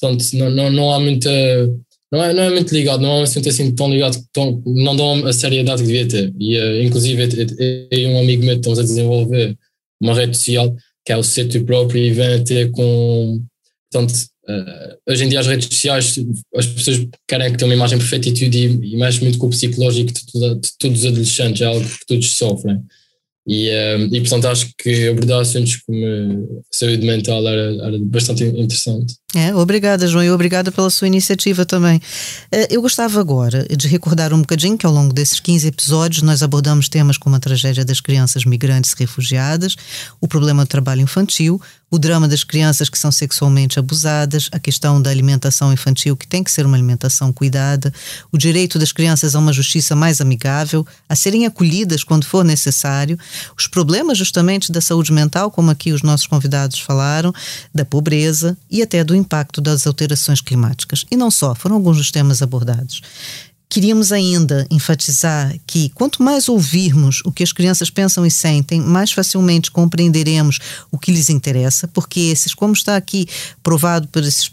Portanto, 0.00 0.24
não, 0.34 0.50
não, 0.50 0.70
não 0.70 0.92
há 0.92 1.00
muita. 1.00 1.30
Não 2.12 2.24
é, 2.24 2.32
não 2.32 2.42
é 2.42 2.50
muito 2.50 2.74
ligado, 2.74 3.02
não 3.02 3.10
é 3.10 3.20
um 3.20 3.22
assunto 3.22 3.48
assim 3.48 3.72
tão 3.72 3.88
ligado, 3.88 4.20
tão, 4.32 4.60
não 4.66 4.96
dão 4.96 5.26
a 5.26 5.32
seriedade 5.32 5.82
que 5.82 5.86
devia 5.86 6.08
ter. 6.08 6.34
E, 6.40 6.58
uh, 6.58 6.82
inclusive, 6.82 7.22
eu 7.90 7.98
e 7.98 8.06
um 8.06 8.18
amigo 8.18 8.44
meu 8.44 8.56
estamos 8.56 8.80
a 8.80 8.82
desenvolver 8.82 9.56
uma 10.00 10.14
rede 10.14 10.36
social 10.36 10.74
que 11.04 11.12
é 11.12 11.16
o 11.16 11.22
Seto 11.22 11.64
Próprio 11.64 12.02
e 12.02 12.12
vem 12.12 12.34
a 12.34 12.44
ter 12.44 12.70
com. 12.70 13.42
Portanto, 13.92 14.14
Uh, 14.50 14.96
hoje 15.08 15.24
em 15.24 15.28
dia 15.28 15.38
as 15.38 15.46
redes 15.46 15.68
sociais, 15.68 16.18
as 16.56 16.66
pessoas 16.66 17.06
querem 17.28 17.52
que 17.52 17.58
tenham 17.58 17.68
uma 17.68 17.74
imagem 17.74 17.98
perfeita 17.98 18.30
e 18.30 18.34
tudo, 18.34 18.56
e, 18.56 18.94
e 18.94 18.96
mexe 18.96 19.20
muito 19.20 19.38
com 19.38 19.46
o 19.46 19.50
psicológico 19.50 20.12
de, 20.12 20.54
de, 20.56 20.68
todos 20.76 21.00
os 21.00 21.06
adolescentes, 21.06 21.62
é 21.62 21.66
algo 21.66 21.84
que 21.84 22.06
todos 22.06 22.32
sofrem. 22.32 22.80
E, 23.46 23.68
uh, 23.68 24.14
e 24.14 24.20
portanto 24.20 24.46
acho 24.46 24.70
que 24.76 25.08
abordar 25.08 25.40
assuntos 25.40 25.76
como 25.76 26.64
saúde 26.70 27.06
mental 27.06 27.46
era, 27.46 27.86
era 27.86 27.98
bastante 28.00 28.42
interessante. 28.42 29.14
É, 29.34 29.54
obrigada, 29.54 30.08
João, 30.08 30.24
e 30.24 30.30
obrigada 30.30 30.72
pela 30.72 30.90
sua 30.90 31.06
iniciativa 31.06 31.64
também. 31.64 32.02
Eh, 32.50 32.66
eu 32.68 32.82
gostava 32.82 33.20
agora 33.20 33.64
de 33.64 33.86
recordar 33.86 34.32
um 34.32 34.40
bocadinho 34.40 34.76
que 34.76 34.84
ao 34.84 34.92
longo 34.92 35.14
desses 35.14 35.38
15 35.38 35.68
episódios 35.68 36.22
nós 36.22 36.42
abordamos 36.42 36.88
temas 36.88 37.16
como 37.16 37.36
a 37.36 37.40
tragédia 37.40 37.84
das 37.84 38.00
crianças 38.00 38.44
migrantes 38.44 38.92
e 38.92 38.96
refugiadas, 38.98 39.76
o 40.20 40.26
problema 40.26 40.64
do 40.64 40.68
trabalho 40.68 41.02
infantil, 41.02 41.60
o 41.90 41.98
drama 41.98 42.28
das 42.28 42.44
crianças 42.44 42.88
que 42.88 42.98
são 42.98 43.10
sexualmente 43.10 43.78
abusadas, 43.78 44.48
a 44.52 44.58
questão 44.58 45.02
da 45.02 45.10
alimentação 45.10 45.72
infantil, 45.72 46.16
que 46.16 46.26
tem 46.26 46.44
que 46.44 46.50
ser 46.50 46.64
uma 46.64 46.76
alimentação 46.76 47.32
cuidada, 47.32 47.92
o 48.30 48.38
direito 48.38 48.78
das 48.78 48.92
crianças 48.92 49.34
a 49.34 49.38
uma 49.38 49.52
justiça 49.52 49.96
mais 49.96 50.20
amigável, 50.20 50.86
a 51.08 51.16
serem 51.16 51.46
acolhidas 51.46 52.04
quando 52.04 52.24
for 52.24 52.44
necessário, 52.44 53.18
os 53.58 53.66
problemas 53.66 54.16
justamente 54.16 54.70
da 54.70 54.80
saúde 54.80 55.12
mental, 55.12 55.50
como 55.50 55.70
aqui 55.70 55.92
os 55.92 56.02
nossos 56.02 56.28
convidados 56.28 56.78
falaram, 56.78 57.32
da 57.74 57.84
pobreza 57.84 58.56
e 58.70 58.82
até 58.82 59.02
do 59.02 59.19
impacto 59.20 59.60
das 59.60 59.86
alterações 59.86 60.40
climáticas. 60.40 61.04
E 61.10 61.16
não 61.16 61.30
só, 61.30 61.54
foram 61.54 61.76
alguns 61.76 61.96
dos 61.96 62.10
temas 62.10 62.42
abordados. 62.42 63.02
Queríamos 63.68 64.10
ainda 64.10 64.66
enfatizar 64.68 65.56
que 65.64 65.90
quanto 65.90 66.24
mais 66.24 66.48
ouvirmos 66.48 67.22
o 67.24 67.30
que 67.30 67.44
as 67.44 67.52
crianças 67.52 67.88
pensam 67.88 68.26
e 68.26 68.30
sentem, 68.30 68.80
mais 68.80 69.12
facilmente 69.12 69.70
compreenderemos 69.70 70.58
o 70.90 70.98
que 70.98 71.12
lhes 71.12 71.30
interessa, 71.30 71.86
porque 71.86 72.18
esses, 72.18 72.52
como 72.52 72.72
está 72.72 72.96
aqui 72.96 73.28
provado 73.62 74.08
por 74.08 74.24
esses 74.24 74.50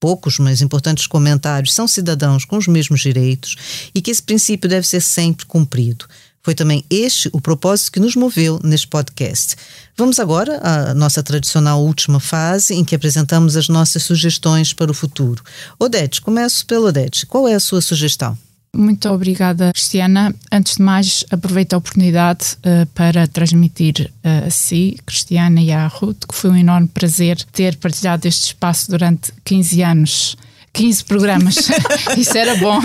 poucos, 0.00 0.38
mas 0.38 0.62
importantes 0.62 1.06
comentários, 1.06 1.74
são 1.74 1.86
cidadãos 1.86 2.44
com 2.44 2.56
os 2.56 2.66
mesmos 2.66 3.00
direitos 3.00 3.56
e 3.94 4.00
que 4.00 4.10
esse 4.10 4.22
princípio 4.22 4.68
deve 4.68 4.86
ser 4.86 5.02
sempre 5.02 5.44
cumprido. 5.44 6.06
Foi 6.42 6.54
também 6.54 6.84
este 6.88 7.28
o 7.32 7.40
propósito 7.40 7.92
que 7.92 8.00
nos 8.00 8.16
moveu 8.16 8.58
neste 8.64 8.88
podcast. 8.88 9.56
Vamos 9.96 10.18
agora 10.18 10.58
à 10.62 10.94
nossa 10.94 11.22
tradicional 11.22 11.82
última 11.82 12.18
fase, 12.18 12.74
em 12.74 12.84
que 12.84 12.94
apresentamos 12.94 13.56
as 13.56 13.68
nossas 13.68 14.02
sugestões 14.02 14.72
para 14.72 14.90
o 14.90 14.94
futuro. 14.94 15.42
Odete, 15.78 16.20
começo 16.20 16.64
pelo 16.66 16.86
Odete. 16.86 17.26
Qual 17.26 17.46
é 17.46 17.54
a 17.54 17.60
sua 17.60 17.82
sugestão? 17.82 18.38
Muito 18.74 19.08
obrigada, 19.08 19.72
Cristiana. 19.72 20.34
Antes 20.50 20.76
de 20.76 20.82
mais, 20.82 21.24
aproveito 21.30 21.74
a 21.74 21.76
oportunidade 21.76 22.56
uh, 22.58 22.86
para 22.94 23.26
transmitir 23.26 24.10
uh, 24.24 24.46
a 24.46 24.50
si, 24.50 24.96
Cristiana 25.04 25.60
e 25.60 25.72
à 25.72 25.88
Ruth, 25.88 26.24
que 26.26 26.34
foi 26.34 26.50
um 26.50 26.56
enorme 26.56 26.88
prazer 26.88 27.42
ter 27.52 27.76
partilhado 27.76 28.28
este 28.28 28.46
espaço 28.46 28.88
durante 28.90 29.32
15 29.44 29.82
anos 29.82 30.36
15 30.72 31.04
programas, 31.04 31.56
isso 32.16 32.36
era 32.36 32.54
bom, 32.56 32.80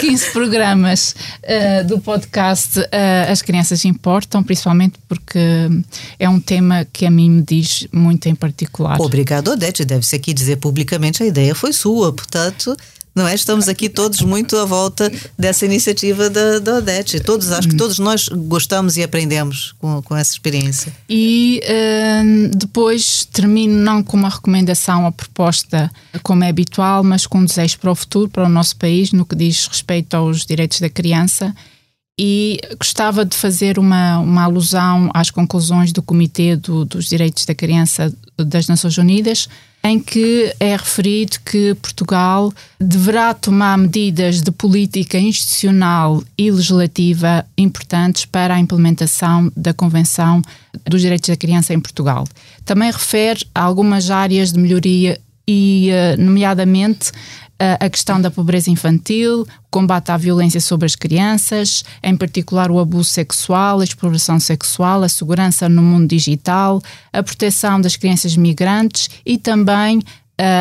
15 0.00 0.30
programas 0.32 1.14
uh, 1.42 1.86
do 1.86 2.00
podcast 2.00 2.80
uh, 2.80 2.86
As 3.30 3.42
Crianças 3.42 3.84
Importam, 3.84 4.42
principalmente 4.42 4.98
porque 5.06 5.38
é 6.18 6.28
um 6.28 6.40
tema 6.40 6.86
que 6.92 7.04
a 7.06 7.10
mim 7.10 7.30
me 7.30 7.42
diz 7.42 7.86
muito 7.92 8.28
em 8.28 8.34
particular. 8.34 9.00
Obrigado, 9.00 9.48
Odete. 9.48 9.84
Deve-se 9.84 10.16
aqui 10.16 10.32
dizer 10.32 10.56
publicamente 10.56 11.22
a 11.22 11.26
ideia 11.26 11.54
foi 11.54 11.72
sua, 11.72 12.12
portanto 12.12 12.76
não 13.18 13.26
é? 13.26 13.34
Estamos 13.34 13.68
aqui 13.68 13.88
todos 13.88 14.20
muito 14.22 14.56
à 14.56 14.64
volta 14.64 15.10
dessa 15.36 15.66
iniciativa 15.66 16.30
da, 16.30 16.60
da 16.60 16.76
Odete. 16.76 17.18
Todos, 17.18 17.50
acho 17.50 17.68
que 17.68 17.74
hum. 17.74 17.78
todos 17.78 17.98
nós 17.98 18.28
gostamos 18.28 18.96
e 18.96 19.02
aprendemos 19.02 19.74
com, 19.78 20.00
com 20.02 20.16
essa 20.16 20.32
experiência. 20.32 20.92
E 21.08 21.60
uh, 21.64 22.56
depois 22.56 23.26
termino 23.26 23.74
não 23.74 24.02
com 24.02 24.16
uma 24.16 24.28
recomendação 24.28 25.04
ou 25.04 25.12
proposta 25.12 25.90
como 26.22 26.44
é 26.44 26.48
habitual, 26.48 27.02
mas 27.02 27.26
com 27.26 27.40
um 27.40 27.44
desejo 27.44 27.78
para 27.78 27.90
o 27.90 27.94
futuro, 27.94 28.28
para 28.28 28.44
o 28.44 28.48
nosso 28.48 28.76
país, 28.76 29.12
no 29.12 29.26
que 29.26 29.34
diz 29.34 29.66
respeito 29.66 30.14
aos 30.14 30.46
direitos 30.46 30.80
da 30.80 30.88
criança 30.88 31.52
e 32.18 32.60
gostava 32.78 33.24
de 33.24 33.36
fazer 33.36 33.78
uma, 33.78 34.18
uma 34.18 34.42
alusão 34.44 35.08
às 35.14 35.30
conclusões 35.30 35.92
do 35.92 36.02
Comitê 36.02 36.56
do, 36.56 36.84
dos 36.84 37.08
Direitos 37.08 37.44
da 37.44 37.54
Criança 37.54 38.12
das 38.36 38.66
Nações 38.66 38.98
Unidas, 38.98 39.48
em 39.82 39.98
que 39.98 40.52
é 40.58 40.76
referido 40.76 41.38
que 41.44 41.74
Portugal 41.74 42.52
deverá 42.80 43.32
tomar 43.32 43.78
medidas 43.78 44.42
de 44.42 44.50
política 44.50 45.18
institucional 45.18 46.22
e 46.36 46.50
legislativa 46.50 47.46
importantes 47.56 48.24
para 48.24 48.54
a 48.54 48.58
implementação 48.58 49.50
da 49.56 49.72
Convenção 49.72 50.42
dos 50.84 51.00
Direitos 51.00 51.28
da 51.28 51.36
Criança 51.36 51.72
em 51.72 51.80
Portugal. 51.80 52.24
Também 52.64 52.90
refere 52.90 53.46
a 53.54 53.62
algumas 53.62 54.10
áreas 54.10 54.52
de 54.52 54.58
melhoria 54.58 55.20
e, 55.46 55.88
eh, 55.90 56.16
nomeadamente, 56.18 57.10
a 57.58 57.88
questão 57.90 58.20
da 58.20 58.30
pobreza 58.30 58.70
infantil, 58.70 59.42
o 59.42 59.46
combate 59.70 60.10
à 60.10 60.16
violência 60.16 60.60
sobre 60.60 60.86
as 60.86 60.94
crianças, 60.94 61.84
em 62.02 62.16
particular 62.16 62.70
o 62.70 62.78
abuso 62.78 63.10
sexual, 63.10 63.80
a 63.80 63.84
exploração 63.84 64.38
sexual, 64.38 65.02
a 65.02 65.08
segurança 65.08 65.68
no 65.68 65.82
mundo 65.82 66.06
digital, 66.06 66.80
a 67.12 67.22
proteção 67.22 67.80
das 67.80 67.96
crianças 67.96 68.36
migrantes 68.36 69.10
e 69.26 69.36
também 69.38 70.00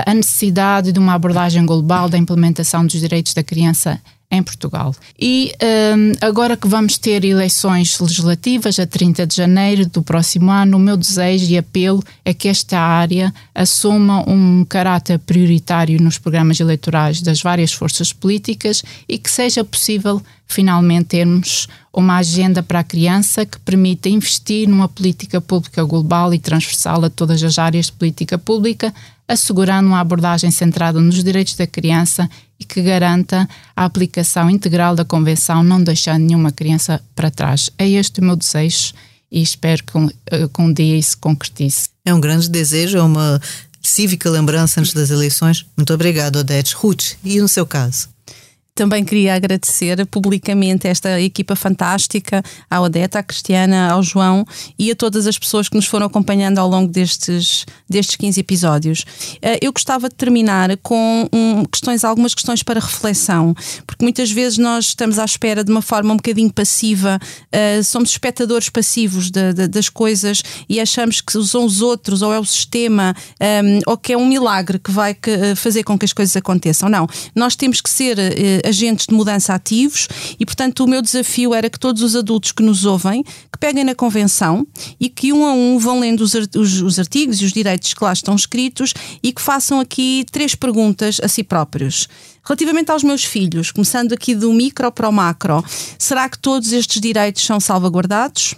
a 0.05 0.13
necessidade 0.13 0.91
de 0.91 0.97
uma 0.97 1.13
abordagem 1.13 1.63
global 1.63 2.09
da 2.09 2.17
implementação 2.17 2.83
dos 2.83 2.99
direitos 2.99 3.35
da 3.35 3.43
criança 3.43 4.01
em 4.29 4.43
Portugal. 4.43 4.93
E 5.19 5.53
um, 5.95 6.11
agora 6.19 6.57
que 6.57 6.67
vamos 6.67 6.97
ter 6.97 7.23
eleições 7.23 7.97
legislativas 7.99 8.77
a 8.77 8.85
30 8.85 9.25
de 9.25 9.35
janeiro 9.35 9.85
do 9.87 10.03
próximo 10.03 10.51
ano, 10.51 10.75
o 10.75 10.79
meu 10.79 10.97
desejo 10.97 11.49
e 11.49 11.57
apelo 11.57 12.03
é 12.25 12.33
que 12.33 12.49
esta 12.49 12.77
área 12.77 13.33
assuma 13.55 14.29
um 14.29 14.65
caráter 14.65 15.17
prioritário 15.19 16.01
nos 16.01 16.17
programas 16.17 16.59
eleitorais 16.59 17.21
das 17.21 17.41
várias 17.41 17.71
forças 17.71 18.11
políticas 18.11 18.83
e 19.07 19.17
que 19.17 19.31
seja 19.31 19.63
possível 19.63 20.21
finalmente 20.45 21.05
termos 21.05 21.67
uma 21.93 22.17
agenda 22.17 22.61
para 22.61 22.79
a 22.79 22.83
criança 22.83 23.45
que 23.45 23.59
permita 23.59 24.09
investir 24.09 24.67
numa 24.67 24.87
política 24.87 25.41
pública 25.41 25.83
global 25.83 26.33
e 26.33 26.39
transversal 26.39 27.03
a 27.03 27.09
todas 27.09 27.41
as 27.43 27.57
áreas 27.57 27.87
de 27.87 27.93
política 27.93 28.37
pública, 28.37 28.93
assegurando 29.27 29.89
uma 29.89 29.99
abordagem 29.99 30.51
centrada 30.51 30.99
nos 31.01 31.23
direitos 31.23 31.55
da 31.55 31.67
criança 31.67 32.29
e 32.59 32.65
que 32.65 32.81
garanta 32.81 33.47
a 33.75 33.85
aplicação 33.85 34.49
integral 34.49 34.95
da 34.95 35.05
Convenção, 35.05 35.63
não 35.63 35.81
deixando 35.81 36.23
nenhuma 36.23 36.51
criança 36.51 37.01
para 37.15 37.31
trás. 37.31 37.69
É 37.77 37.87
este 37.87 38.19
o 38.19 38.23
meu 38.23 38.35
desejo 38.35 38.93
e 39.31 39.41
espero 39.41 39.83
que 39.83 39.97
eh, 40.31 40.47
que 40.47 40.61
um 40.61 40.71
dia 40.71 40.97
isso 40.97 41.17
concretize. 41.17 41.89
É 42.05 42.13
um 42.13 42.19
grande 42.21 42.49
desejo, 42.49 42.97
é 42.97 43.03
uma 43.03 43.41
cívica 43.81 44.29
lembrança 44.29 44.79
antes 44.79 44.93
das 44.93 45.09
eleições. 45.09 45.65
Muito 45.75 45.93
obrigado, 45.93 46.37
Odete. 46.37 46.75
Ruth, 46.75 47.15
e 47.23 47.39
no 47.39 47.47
seu 47.47 47.65
caso? 47.65 48.09
Também 48.77 49.03
queria 49.03 49.33
agradecer 49.33 50.05
publicamente 50.05 50.87
esta 50.87 51.19
equipa 51.19 51.55
fantástica, 51.55 52.43
à 52.69 52.79
Odeta, 52.79 53.17
à 53.17 53.23
Cristiana, 53.23 53.89
ao 53.91 54.03
João 54.03 54.45
e 54.77 54.91
a 54.91 54.95
todas 54.95 55.25
as 55.25 55.35
pessoas 55.35 55.67
que 55.67 55.75
nos 55.75 55.87
foram 55.87 56.05
acompanhando 56.05 56.59
ao 56.59 56.69
longo 56.69 56.91
destes, 56.91 57.65
destes 57.89 58.15
15 58.15 58.39
episódios. 58.39 59.03
Eh, 59.41 59.57
eu 59.63 59.73
gostava 59.73 60.07
de 60.07 60.13
terminar 60.13 60.77
com 60.83 61.27
um, 61.33 61.65
questões, 61.65 62.03
algumas 62.03 62.35
questões 62.35 62.61
para 62.61 62.79
reflexão, 62.79 63.55
porque 63.87 64.05
muitas 64.05 64.29
vezes 64.29 64.59
nós 64.59 64.89
estamos 64.89 65.17
à 65.17 65.25
espera 65.25 65.63
de 65.63 65.71
uma 65.71 65.81
forma 65.81 66.13
um 66.13 66.17
bocadinho 66.17 66.53
passiva, 66.53 67.19
uh, 67.19 67.83
somos 67.83 68.11
espectadores 68.11 68.69
passivos 68.69 69.31
de, 69.31 69.53
de, 69.53 69.67
das 69.67 69.89
coisas 69.89 70.43
e 70.69 70.79
achamos 70.79 71.19
que 71.19 71.31
são 71.43 71.65
os 71.65 71.81
outros 71.81 72.21
ou 72.21 72.31
é 72.31 72.39
o 72.39 72.45
sistema 72.45 73.15
um, 73.41 73.43
ehm, 73.43 73.79
ou 73.87 73.97
que 73.97 74.13
é 74.13 74.17
um 74.17 74.27
milagre 74.27 74.77
que 74.77 74.91
vai 74.91 75.15
que, 75.15 75.55
fazer 75.55 75.83
com 75.83 75.97
que 75.97 76.05
as 76.05 76.13
coisas 76.13 76.35
aconteçam. 76.35 76.87
Não, 76.87 77.07
nós 77.35 77.55
temos 77.55 77.81
que 77.81 77.89
ser 77.89 78.19
agentes 78.67 79.07
de 79.07 79.15
mudança 79.15 79.53
ativos 79.53 80.07
e, 80.39 80.45
portanto, 80.45 80.83
o 80.83 80.87
meu 80.87 81.01
desafio 81.01 81.53
era 81.53 81.69
que 81.69 81.79
todos 81.79 82.03
os 82.03 82.15
adultos 82.15 82.51
que 82.51 82.61
nos 82.61 82.85
ouvem, 82.85 83.23
que 83.23 83.57
peguem 83.59 83.83
na 83.83 83.95
convenção 83.95 84.67
e 84.99 85.09
que 85.09 85.31
um 85.31 85.45
a 85.45 85.53
um 85.53 85.79
vão 85.79 85.99
lendo 85.99 86.21
os, 86.21 86.33
os, 86.33 86.81
os 86.81 86.99
artigos 86.99 87.41
e 87.41 87.45
os 87.45 87.53
direitos 87.53 87.93
que 87.93 88.03
lá 88.03 88.13
estão 88.13 88.35
escritos 88.35 88.93
e 89.23 89.31
que 89.31 89.41
façam 89.41 89.79
aqui 89.79 90.25
três 90.31 90.53
perguntas 90.53 91.19
a 91.23 91.27
si 91.27 91.43
próprios. 91.43 92.07
Relativamente 92.43 92.91
aos 92.91 93.03
meus 93.03 93.23
filhos, 93.23 93.71
começando 93.71 94.13
aqui 94.13 94.33
do 94.33 94.53
micro 94.53 94.91
para 94.91 95.09
o 95.09 95.11
macro, 95.11 95.63
será 95.99 96.29
que 96.29 96.39
todos 96.39 96.71
estes 96.71 97.01
direitos 97.01 97.43
são 97.43 97.59
salvaguardados? 97.59 98.55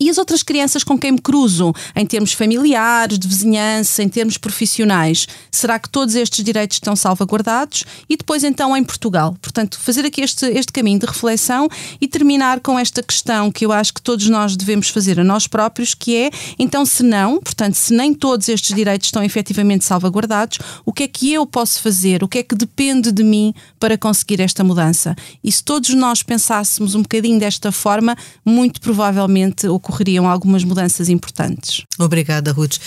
E 0.00 0.10
as 0.10 0.18
outras 0.18 0.42
crianças 0.42 0.82
com 0.84 0.98
quem 0.98 1.12
me 1.12 1.20
cruzo, 1.20 1.72
em 1.94 2.04
termos 2.06 2.32
familiares, 2.32 3.18
de 3.18 3.28
vizinhança, 3.28 4.02
em 4.02 4.08
termos 4.08 4.36
profissionais, 4.36 5.26
será 5.50 5.78
que 5.78 5.88
todos 5.88 6.14
estes 6.14 6.44
direitos 6.44 6.76
estão 6.76 6.96
salvaguardados? 6.96 7.84
E 8.08 8.16
depois, 8.16 8.44
então, 8.44 8.76
em 8.76 8.84
Portugal. 8.84 9.36
Portanto, 9.40 9.78
fazer 9.78 10.04
aqui 10.04 10.20
este, 10.20 10.46
este 10.46 10.72
caminho 10.72 10.98
de 10.98 11.06
reflexão 11.06 11.68
e 12.00 12.08
terminar 12.08 12.60
com 12.60 12.78
esta 12.78 13.02
questão 13.02 13.50
que 13.50 13.64
eu 13.64 13.72
acho 13.72 13.94
que 13.94 14.02
todos 14.02 14.28
nós 14.28 14.56
devemos 14.56 14.88
fazer 14.88 15.20
a 15.20 15.24
nós 15.24 15.46
próprios, 15.46 15.94
que 15.94 16.16
é, 16.16 16.30
então, 16.58 16.84
se 16.84 17.02
não, 17.02 17.40
portanto, 17.40 17.74
se 17.74 17.92
nem 17.94 18.12
todos 18.12 18.48
estes 18.48 18.74
direitos 18.74 19.08
estão 19.08 19.22
efetivamente 19.22 19.84
salvaguardados, 19.84 20.58
o 20.84 20.92
que 20.92 21.04
é 21.04 21.08
que 21.08 21.32
eu 21.32 21.46
posso 21.46 21.80
fazer? 21.80 22.22
O 22.22 22.28
que 22.28 22.38
é 22.38 22.42
que 22.42 22.54
depende 22.54 23.12
de 23.12 23.22
mim 23.22 23.54
para 23.78 23.96
conseguir 23.96 24.40
esta 24.40 24.64
mudança? 24.64 25.14
E 25.42 25.50
se 25.50 25.62
todos 25.62 25.90
nós 25.90 26.22
pensássemos 26.22 26.94
um 26.94 27.02
bocadinho 27.02 27.38
desta 27.38 27.70
forma, 27.70 28.16
muito 28.44 28.80
provavelmente 28.80 29.66
ocorreriam 29.84 30.28
algumas 30.28 30.64
mudanças 30.64 31.08
importantes. 31.08 31.82
Obrigada, 31.98 32.50
Ruth. 32.52 32.78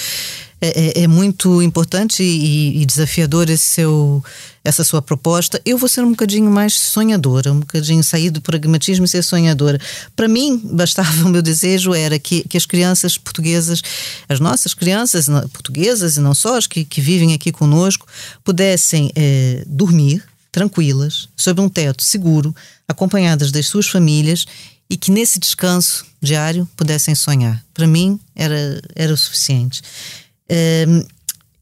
É, 0.59 1.01
é, 1.01 1.03
é 1.03 1.07
muito 1.07 1.61
importante 1.61 2.23
e, 2.23 2.81
e, 2.81 2.85
desafiador 2.85 3.47
seu, 3.57 4.23
essa 4.63 4.83
sua 4.83 5.03
proposta. 5.03 5.61
Eu 5.63 5.77
vou 5.77 5.87
ser 5.87 6.01
um 6.01 6.09
bocadinho 6.09 6.49
mais 6.49 6.73
sonhadora, 6.73 7.53
um 7.53 7.59
bocadinho 7.59 8.03
sair 8.03 8.31
do 8.31 8.41
pragmatismo 8.41 9.05
e 9.05 9.07
ser 9.07 9.21
sonhadora. 9.21 9.79
Para 10.15 10.27
mim, 10.27 10.59
bastava 10.63 11.11
o 11.25 11.29
meu 11.29 11.43
desejo 11.43 11.93
era 11.93 12.17
que, 12.17 12.43
que 12.47 12.57
as 12.57 12.65
crianças 12.65 13.19
portuguesas, 13.19 13.83
as 14.27 14.39
nossas 14.39 14.73
crianças 14.73 15.27
portuguesas 15.53 16.17
e 16.17 16.21
não 16.21 16.33
só 16.33 16.57
as 16.57 16.65
que, 16.65 16.83
que 16.83 17.01
vivem 17.01 17.35
aqui 17.35 17.51
conosco, 17.51 18.07
pudessem 18.43 19.11
é, 19.15 19.63
dormir 19.67 20.23
tranquilas, 20.51 21.29
sob 21.37 21.61
um 21.61 21.69
teto 21.69 22.01
seguro, 22.01 22.55
acompanhadas 22.87 23.51
das 23.51 23.67
suas 23.67 23.85
famílias 23.85 24.45
e 24.89 24.97
que 24.97 25.11
nesse 25.11 25.37
descanso 25.39 26.06
diário 26.21 26.67
pudessem 26.75 27.15
sonhar. 27.15 27.63
Para 27.73 27.87
mim 27.87 28.19
era, 28.35 28.81
era 28.95 29.13
o 29.13 29.17
suficiente. 29.17 29.81
Ehm, 30.49 31.03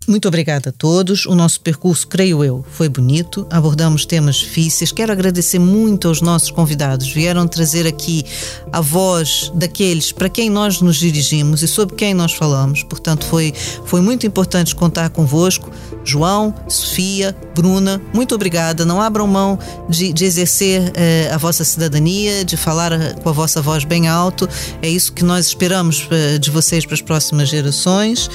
muito 0.07 0.27
obrigada 0.27 0.69
a 0.69 0.71
todos. 0.71 1.25
O 1.25 1.33
nosso 1.33 1.59
percurso, 1.61 2.07
creio 2.07 2.43
eu, 2.43 2.63
foi 2.71 2.87
bonito. 2.87 3.47
Abordamos 3.49 4.05
temas 4.05 4.35
difíceis. 4.35 4.91
Quero 4.91 5.11
agradecer 5.11 5.59
muito 5.59 6.07
aos 6.07 6.21
nossos 6.21 6.51
convidados. 6.51 7.07
Vieram 7.07 7.47
trazer 7.47 7.87
aqui 7.87 8.23
a 8.71 8.81
voz 8.81 9.51
daqueles 9.55 10.11
para 10.11 10.29
quem 10.29 10.49
nós 10.49 10.81
nos 10.81 10.97
dirigimos 10.97 11.63
e 11.63 11.67
sobre 11.67 11.95
quem 11.95 12.13
nós 12.13 12.33
falamos. 12.33 12.83
Portanto, 12.83 13.25
foi, 13.25 13.53
foi 13.85 14.01
muito 14.01 14.27
importante 14.27 14.75
contar 14.75 15.09
convosco. 15.09 15.71
João, 16.03 16.53
Sofia, 16.67 17.35
Bruna, 17.55 17.99
muito 18.13 18.35
obrigada. 18.35 18.85
Não 18.85 19.01
abram 19.01 19.25
mão 19.25 19.57
de, 19.89 20.13
de 20.13 20.23
exercer 20.23 20.91
eh, 20.93 21.31
a 21.33 21.37
vossa 21.37 21.63
cidadania, 21.63 22.45
de 22.45 22.55
falar 22.55 22.91
eh, 22.91 23.15
com 23.23 23.29
a 23.29 23.31
vossa 23.31 23.59
voz 23.59 23.83
bem 23.83 24.07
alto. 24.07 24.47
É 24.83 24.87
isso 24.87 25.11
que 25.11 25.25
nós 25.25 25.47
esperamos 25.47 26.07
eh, 26.11 26.37
de 26.37 26.51
vocês 26.51 26.85
para 26.85 26.93
as 26.93 27.01
próximas 27.01 27.49
gerações. 27.49 28.29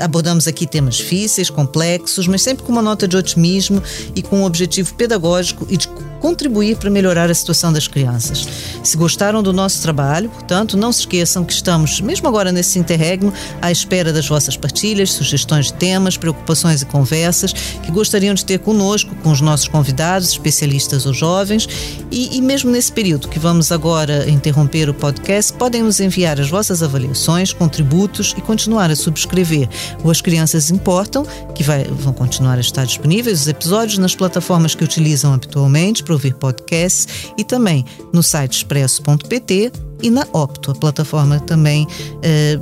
abordamos 0.00 0.46
aqui 0.46 0.66
temas 0.66 1.01
difíceis, 1.02 1.50
complexos, 1.50 2.26
mas 2.26 2.42
sempre 2.42 2.64
com 2.64 2.72
uma 2.72 2.82
nota 2.82 3.06
de 3.08 3.16
otimismo 3.16 3.82
e 4.14 4.22
com 4.22 4.38
um 4.38 4.44
objetivo 4.44 4.94
pedagógico 4.94 5.66
e 5.68 5.76
de 5.76 5.88
contribuir 6.22 6.76
para 6.76 6.88
melhorar 6.88 7.28
a 7.28 7.34
situação 7.34 7.72
das 7.72 7.88
crianças. 7.88 8.46
Se 8.84 8.96
gostaram 8.96 9.42
do 9.42 9.52
nosso 9.52 9.82
trabalho, 9.82 10.30
portanto, 10.30 10.76
não 10.76 10.92
se 10.92 11.00
esqueçam 11.00 11.44
que 11.44 11.52
estamos, 11.52 12.00
mesmo 12.00 12.28
agora 12.28 12.52
nesse 12.52 12.78
interregno, 12.78 13.32
à 13.60 13.72
espera 13.72 14.12
das 14.12 14.28
vossas 14.28 14.56
partilhas, 14.56 15.10
sugestões 15.10 15.66
de 15.66 15.74
temas, 15.74 16.16
preocupações 16.16 16.80
e 16.80 16.86
conversas 16.86 17.52
que 17.52 17.90
gostariam 17.90 18.34
de 18.34 18.44
ter 18.44 18.60
conosco, 18.60 19.12
com 19.16 19.32
os 19.32 19.40
nossos 19.40 19.66
convidados, 19.66 20.30
especialistas 20.30 21.06
ou 21.06 21.12
jovens. 21.12 21.68
E, 22.08 22.36
e 22.36 22.40
mesmo 22.40 22.70
nesse 22.70 22.92
período 22.92 23.26
que 23.26 23.40
vamos 23.40 23.72
agora 23.72 24.30
interromper 24.30 24.88
o 24.88 24.94
podcast, 24.94 25.52
podem 25.54 25.82
nos 25.82 25.98
enviar 25.98 26.40
as 26.40 26.48
vossas 26.48 26.84
avaliações, 26.84 27.52
contributos 27.52 28.32
e 28.38 28.40
continuar 28.40 28.92
a 28.92 28.96
subscrever 28.96 29.68
o 30.04 30.10
As 30.10 30.20
Crianças 30.20 30.70
Importam, 30.70 31.26
que 31.52 31.64
vai, 31.64 31.82
vão 31.84 32.12
continuar 32.12 32.58
a 32.58 32.60
estar 32.60 32.86
disponíveis 32.86 33.40
os 33.40 33.48
episódios 33.48 33.98
nas 33.98 34.14
plataformas 34.14 34.76
que 34.76 34.84
utilizam 34.84 35.32
habitualmente 35.32 36.04
para 36.12 36.14
ouvir 36.14 36.34
podcasts 36.34 37.32
e 37.38 37.44
também 37.44 37.84
no 38.12 38.22
site 38.22 38.58
expresso.pt 38.58 39.72
e 40.02 40.10
na 40.10 40.26
Opto, 40.32 40.72
a 40.72 40.74
plataforma 40.74 41.40
também 41.40 41.86
eh, 42.22 42.58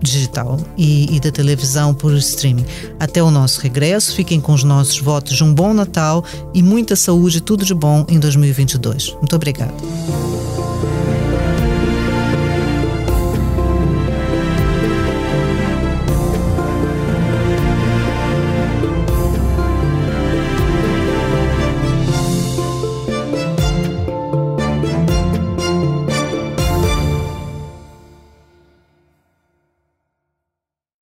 digital 0.00 0.58
e, 0.76 1.16
e, 1.16 1.20
da 1.20 1.30
televisão 1.30 1.92
por 1.92 2.14
streaming. 2.14 2.64
Até 2.98 3.22
o 3.22 3.30
nosso 3.30 3.60
regresso, 3.60 4.14
fiquem 4.14 4.40
com 4.40 4.52
os 4.52 4.62
nossos 4.62 4.98
votos 4.98 5.36
de 5.36 5.44
um 5.44 5.52
bom 5.52 5.74
Natal 5.74 6.24
e 6.54 6.62
muita 6.62 6.94
saúde, 6.94 7.40
tudo 7.40 7.64
de 7.64 7.74
bom 7.74 8.06
em 8.08 8.18
2022. 8.18 9.14
Muito 9.14 9.34
obrigada. 9.34 9.74